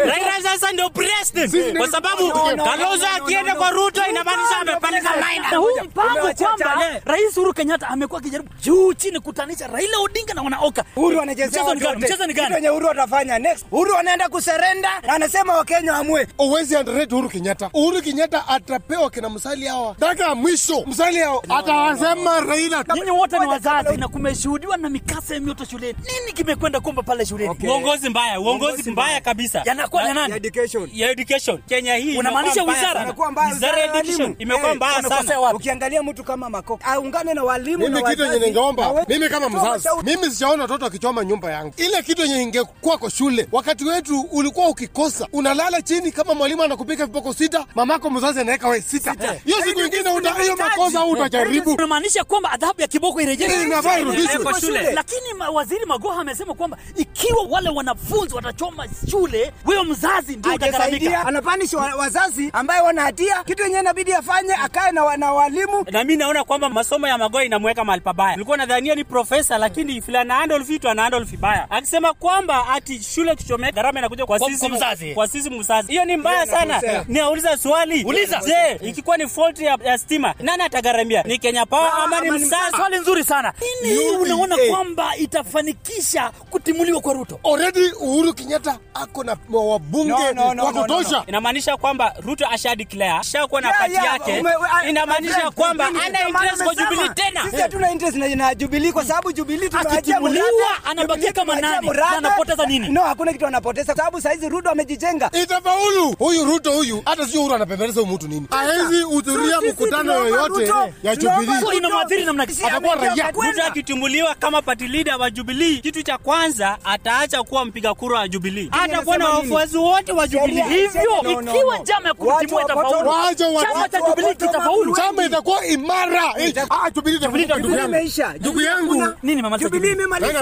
Raila 0.07 0.43
sasa 0.43 0.73
ndio 0.75 0.91
president, 0.91 1.77
kwa 1.79 1.89
sababu 1.89 2.33
Kalonzo 2.65 3.07
akienda 3.17 3.55
kwa 3.55 3.71
Ruto 3.71 4.01
inamaanisha 4.11 4.57
amepeleka 4.61 5.11
na 5.51 5.57
huu 5.57 5.69
mpango 5.85 6.35
kwamba. 6.35 7.01
Rais 7.05 7.37
Uhuru 7.37 7.53
Kenyatta 7.55 7.89
amekuwa 7.89 8.21
akijaribu 8.21 8.51
juu 8.63 8.95
chini 8.95 9.21
kutanisha 9.21 9.67
Raila 9.67 9.99
Odinga 9.99 10.35
na 10.35 10.43
wanaoka. 10.43 10.85
Uhuru 10.97 11.21
anachezea 11.21 11.49
Mchezo 11.63 11.75
ni 11.75 11.81
gani? 11.81 11.87
watu 11.87 12.01
wote. 12.01 12.07
Mchezo 12.07 12.27
ni 12.27 12.35
gani? 12.35 12.55
yenye 12.55 12.71
Uhuru 12.71 12.91
atafanya 12.91 13.39
next. 13.39 13.67
Uhuru 13.71 13.97
anaenda 13.97 14.29
kuserenda 14.29 14.89
na 15.07 15.13
anasema 15.15 15.57
Wakenya 15.57 15.93
waamue. 15.93 16.27
Uwezi 16.39 16.77
underrate 16.77 17.15
Uhuru 17.15 17.29
Kenyatta. 17.29 17.71
Uhuru 17.73 18.03
Kenyatta 18.03 18.49
atapewa 18.49 19.11
kina 19.11 19.29
msali 19.31 19.67
hawa. 19.67 19.97
Ya 20.19 20.35
mwisho 20.35 20.85
msali 20.87 21.19
hao 21.19 21.43
atawasema 21.49 22.41
Raila. 22.41 22.85
Nyinyi 22.95 23.11
wote 23.11 23.39
ni 23.39 23.47
wazazi 23.47 23.97
na 23.97 24.09
kumeshuhudiwa 24.09 24.77
na 24.77 24.91
mikasa 24.91 25.35
ya 25.35 25.41
mioto 25.41 25.65
shuleni. 25.65 25.99
Nini 26.21 26.33
kimekwenda 26.33 26.81
kumba 26.81 27.03
pale 27.03 27.27
shuleni? 27.27 27.57
Uongozi 27.69 28.09
mbaya, 28.09 28.41
uongozi 28.41 28.91
mbaya 28.91 29.21
kabisa. 29.21 29.63
Yanakuwa 29.65 30.03
na 30.05 30.15
nani? 30.15 30.35
Education. 30.65 30.91
ya 30.93 31.11
education 31.11 31.59
Kenya 31.69 31.95
hii 31.95 32.17
Unamaanisha 32.19 32.63
wizara? 32.63 33.03
Imekuwa 33.03 33.31
mbaya, 33.33 33.55
Wizara 33.55 33.79
ya 33.81 33.85
education 33.97 34.35
imekuwa 34.39 34.71
Eh, 34.71 34.77
mbaya 34.77 35.03
sana. 35.03 35.53
Ukiangalia 35.55 36.03
mtu 36.03 36.25
kama 36.25 36.51
Makoko 36.51 36.85
aungane 36.85 37.35
na 37.35 37.45
walimu 37.45 37.79
Mimi 37.89 38.03
na 38.03 38.11
kitu 38.11 38.23
yenye 38.25 38.47
ningeomba 38.47 39.05
mimi 39.09 39.29
kama 39.29 39.49
mzazi, 39.49 39.89
mimi 40.05 40.31
sijaona 40.31 40.63
watoto 40.63 40.85
wakichoma 40.85 41.25
nyumba 41.25 41.51
yangu. 41.53 41.75
Ile 41.77 42.03
kitu 42.03 42.23
yenye 42.23 42.43
ingekuwa 42.43 42.99
kwa 42.99 43.11
shule, 43.11 43.49
wakati 43.53 43.85
wetu 43.85 44.21
ulikuwa 44.21 44.69
ukikosa 44.69 45.29
unalala 45.33 45.83
chini, 45.83 46.13
kama 46.13 46.35
mwalimu 46.35 46.63
anakupika 46.63 47.07
viboko 47.07 47.33
sita, 47.35 47.67
mamako 47.75 48.11
mzazi 48.11 48.41
anaweka 48.41 48.69
wewe 48.69 48.81
sita. 48.83 49.15
Hiyo 49.45 49.57
siku 49.65 49.81
ingine 49.81 50.09
una 50.11 50.35
hiyo 50.35 50.57
makosa 50.57 51.05
utajaribu. 51.05 51.71
Unamaanisha 51.73 52.25
kwamba 52.25 52.53
adhabu 52.53 52.81
ya 52.81 52.87
kiboko 52.89 53.21
irejeshwe 53.21 53.55
Eh, 53.57 53.67
inafaa 53.67 53.99
irudishwe. 53.99 54.39
kwa 54.39 54.61
shule. 54.61 54.93
Lakini 54.93 55.21
waziri 55.53 55.87
Magoha 55.87 56.21
amesema 56.21 56.55
kwamba 56.55 56.77
ikiwa 56.97 57.47
wale 57.51 57.69
wanafunzi 57.69 58.35
watachoma 58.35 58.87
shule, 59.11 59.53
wewe 59.67 59.83
mzazi 59.85 60.37
ndio 60.37 60.53
hajasaidia 60.61 61.27
anapanish 61.27 61.73
wa, 61.73 61.95
wazazi 61.95 62.51
ambaye 62.53 62.81
wana 62.81 63.03
hatia 63.03 63.45
kitu 63.45 63.63
yenyewe 63.63 63.81
inabidi 63.81 64.13
afanye 64.13 64.55
akae 64.55 64.93
na, 64.93 65.17
na 65.17 65.33
walimu 65.33 65.85
na 65.91 66.05
mimi 66.05 66.17
naona 66.17 66.45
kwamba 66.45 66.69
masomo 66.69 67.09
ya 67.09 67.19
Magoi 67.19 67.47
inamweka 67.47 67.85
mahali 67.85 68.03
pabaya. 68.05 68.31
Nilikuwa 68.33 68.57
nadhania 68.57 68.95
ni 68.95 69.05
profesa, 69.05 69.59
lakini 69.59 70.03
fulana 70.03 70.35
handle 70.35 70.59
vitu 70.59 70.89
ana 70.89 71.03
handle 71.03 71.25
vibaya, 71.25 71.71
akisema 71.71 72.13
kwamba 72.15 72.69
ati 72.69 73.03
shule 73.03 73.37
kichomeka, 73.37 73.73
gharama 73.73 73.99
inakuja 73.99 74.27
kwa 74.27 74.39
Kwa- 74.39 74.51
sisi 74.51 74.69
mzazi. 74.69 75.15
kwa 75.15 75.29
sisi 75.29 75.51
mzazi. 75.51 75.89
Hiyo 75.93 76.05
ni 76.05 76.17
mbaya 76.17 76.47
sana. 76.47 76.83
Niauliza 77.09 77.57
swali, 77.57 78.05
Uliza. 78.05 78.41
je, 78.47 78.89
ikikuwa 78.89 79.17
ni 79.17 79.29
fault 79.29 79.61
ya, 79.61 79.79
ya 79.85 79.99
stima 79.99 80.35
nani 80.41 80.63
atagharamia? 80.63 81.23
Ni 81.23 81.39
Kenya 81.39 81.67
Power 81.67 81.93
ama 82.05 82.21
ni 82.21 82.31
mzazi? 82.31 82.77
Swali 82.77 82.99
nzuri 82.99 83.25
sana. 83.25 83.53
Nini 83.83 84.09
unaona 84.17 84.57
kwamba 84.71 85.17
itafanikisha 85.17 86.31
kutimuliwa 86.51 87.01
kwa 87.01 87.13
Ruto? 87.15 87.41
Already 87.45 87.91
Uhuru 88.01 88.35
Kenyatta 88.35 88.79
ako 88.95 89.25
na 89.25 89.37
wabunge 89.51 90.09
No, 90.11 90.33
no, 90.33 90.44
no, 90.55 90.65
wa 90.65 90.73
no, 90.73 90.79
no, 90.79 90.83
kutosha. 90.83 91.25
Inamaanisha 91.27 91.77
kwamba 91.77 92.15
Ruto 92.21 92.47
asha 92.51 92.77
declare 92.77 93.13
ashakuwa 93.13 93.61
na 93.61 93.69
Yeah, 93.69 93.81
pati 93.81 93.93
yeah, 93.95 94.05
yake, 94.05 94.45
inamaanisha 94.91 95.51
kwamba 95.51 95.87
ana 95.87 96.29
interest 96.29 96.63
kwa. 96.65 96.75
Jubilee 96.75 97.09
tena. 97.15 97.43
Sisi 97.45 97.57
hatuna 97.63 97.91
interest 97.93 98.17
na, 98.17 98.29
na 98.35 98.55
Jubilee 98.55 98.93
kwa 98.93 99.05
sababu 99.05 99.33
Jubilee 99.33 99.69
Akitimuliwa, 99.73 100.47
anabakia 100.85 101.33
kama 101.33 101.61
nani? 101.61 101.89
Na 101.91 102.09
anapoteza 102.09 102.67
nini? 102.67 102.89
No, 102.89 103.03
hakuna 103.03 103.33
kitu 103.33 103.47
anapoteza 103.47 103.95
kwa 103.95 103.97
sababu 104.05 104.21
saizi 104.21 104.49
Ruto 104.49 104.71
amejijenga. 104.71 105.31
Itafaulu. 105.43 106.13
Huyu 106.19 106.45
Ruto 106.45 106.73
huyu 106.73 107.03
hata 107.05 107.27
sio 107.27 107.43
Ruto 107.43 107.55
anapembeleza 107.55 108.01
huyu 108.01 108.13
mtu 108.15 108.29
nini. 108.29 108.47
Haezi 108.51 109.03
hudhuria 109.03 109.61
mkutano 109.61 110.13
yoyote 110.15 110.73
ya 111.03 111.17
Jubilee. 111.17 111.77
Inamwathiri 111.77 112.25
namna 112.25 112.47
gani? 112.47 112.59
Atakuwa 112.65 112.95
raia. 112.95 113.31
Ruto 113.31 113.63
akitumbuliwa 113.67 114.35
kama 114.35 114.63
party 114.63 114.89
leader 114.89 115.17
wa 115.17 115.31
Jubilee, 115.31 115.77
kitu 115.79 116.03
cha 116.03 116.19
kwanza 116.19 116.79
ataacha 116.85 117.43
kuwa 117.43 117.65
mpiga 117.65 117.95
kura 117.95 118.19
wa 118.19 118.29
Jubilee, 118.29 118.69
atakuwa 118.73 119.19
na 119.19 119.29
wafuasi 119.29 119.77
wote 119.77 120.13
wa 120.13 120.29
Jubilee. 120.41 120.63
Hivyo 120.63 121.03
No, 121.23 121.41
no, 121.41 121.53
ikiwa 121.55 121.79
no. 121.79 121.85
chama 121.85 122.09
ya 122.09 122.15
kutimua 122.15 122.63
itafaulu, 122.63 123.11
chama 123.37 123.89
cha 123.89 124.01
Jubilee 124.01 124.35
kitafaulu. 124.35 124.97
Chama 124.97 125.25
itakuwa 125.25 125.67
imara. 125.67 126.23
Eh, 126.39 126.55
Ah, 126.71 126.91
Jubilee 126.91 127.17
itafaulu. 127.17 127.45
ndugu 127.45 127.61
Jubilee 127.61 127.77
yangu. 127.79 127.95
imeisha. 127.95 128.33
Ndugu 128.33 128.61
yangu. 128.61 128.95
Nini 129.23 129.41
imemaliza 129.41 129.69
Jubilee. 129.71 129.89
Nini 129.95 130.03
imemaliza 130.03 130.41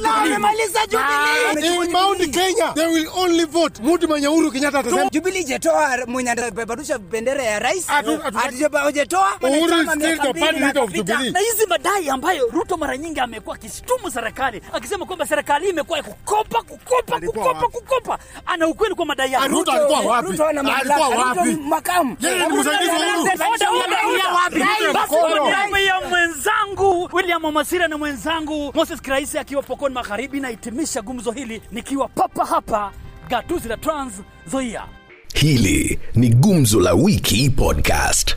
Jubilee? 0.00 0.26
Imemaliza 0.26 0.80
Jubilee. 0.86 1.84
In 1.84 1.90
Mount 1.92 2.18
Kenya, 2.30 2.72
they 2.74 2.86
will 2.86 3.08
only 3.16 3.44
vote. 3.44 3.82
Mtu 3.82 4.08
mwenye 4.08 4.28
Uhuru 4.28 4.50
Kenyatta 4.52 4.78
atasema 4.78 5.04
Jubilee 5.10 5.40
ijetoa 5.40 5.98
mwenye 6.06 6.30
anapeperusha 6.30 6.98
bendera 6.98 7.42
ya 7.42 7.58
rais 7.58 7.90
Atu- 7.90 8.20
atu- 8.24 8.38
hatujatoa 8.38 9.32
Uhuru 9.42 9.82
is 9.82 9.90
still 9.90 10.18
the 10.18 10.40
party 10.40 10.78
of. 10.78 10.92
Jubilee. 10.92 11.30
na 11.30 11.38
hizi 11.40 11.66
madai 11.68 12.08
ambayo 12.08 12.48
Ruto 12.52 12.76
mara 12.76 12.96
nyingi 12.96 13.20
amekuwa 13.20 13.56
akishtumu 13.56 14.10
serikali 14.10 14.62
akisema 14.72 15.06
kwamba 15.06 15.26
serikali 15.26 15.68
imekuwa 15.68 16.02
kukopa 16.02 16.62
kukopa 16.62 17.20
kukopa 17.20 17.68
kukopa, 17.68 18.18
ana 18.46 18.66
ukweli 18.68 18.94
kwa 18.94 19.03
madai 19.04 19.32
ya. 19.32 19.46
Ruto 19.46 19.72
alikuwa 19.72 20.00
wapi? 20.00 20.30
Ruto 20.30 20.46
ana 20.46 20.76
Alikuwa 20.76 21.08
wapi? 21.08 21.50
makamu. 21.68 22.16
Yeye 22.20 22.48
ni 22.48 22.56
msaidizi 22.58 22.90
wa 22.90 22.96
Uhuru. 22.96 23.24
Basi 24.94 25.86
ya 25.86 26.00
mwenzangu 26.08 27.08
William 27.12 27.44
omasira 27.44 27.88
na 27.88 27.98
mwenzangu 27.98 28.72
Moses 28.74 29.00
Kiraisi 29.02 29.38
akiwa 29.38 29.62
Pokoni 29.62 29.94
Magharibi, 29.94 30.40
nahitimisha 30.40 31.02
gumzo 31.02 31.32
hili 31.32 31.62
nikiwa 31.72 32.08
papa 32.08 32.44
hapa 32.44 32.92
gatuzi 33.28 33.68
la 33.68 33.76
Trans 33.76 34.12
Nzoia. 34.46 34.82
Hili 35.34 35.98
ni 36.14 36.28
Gumzo 36.28 36.80
la 36.80 36.92
Wiki 36.94 37.50
Podcast. 37.50 38.36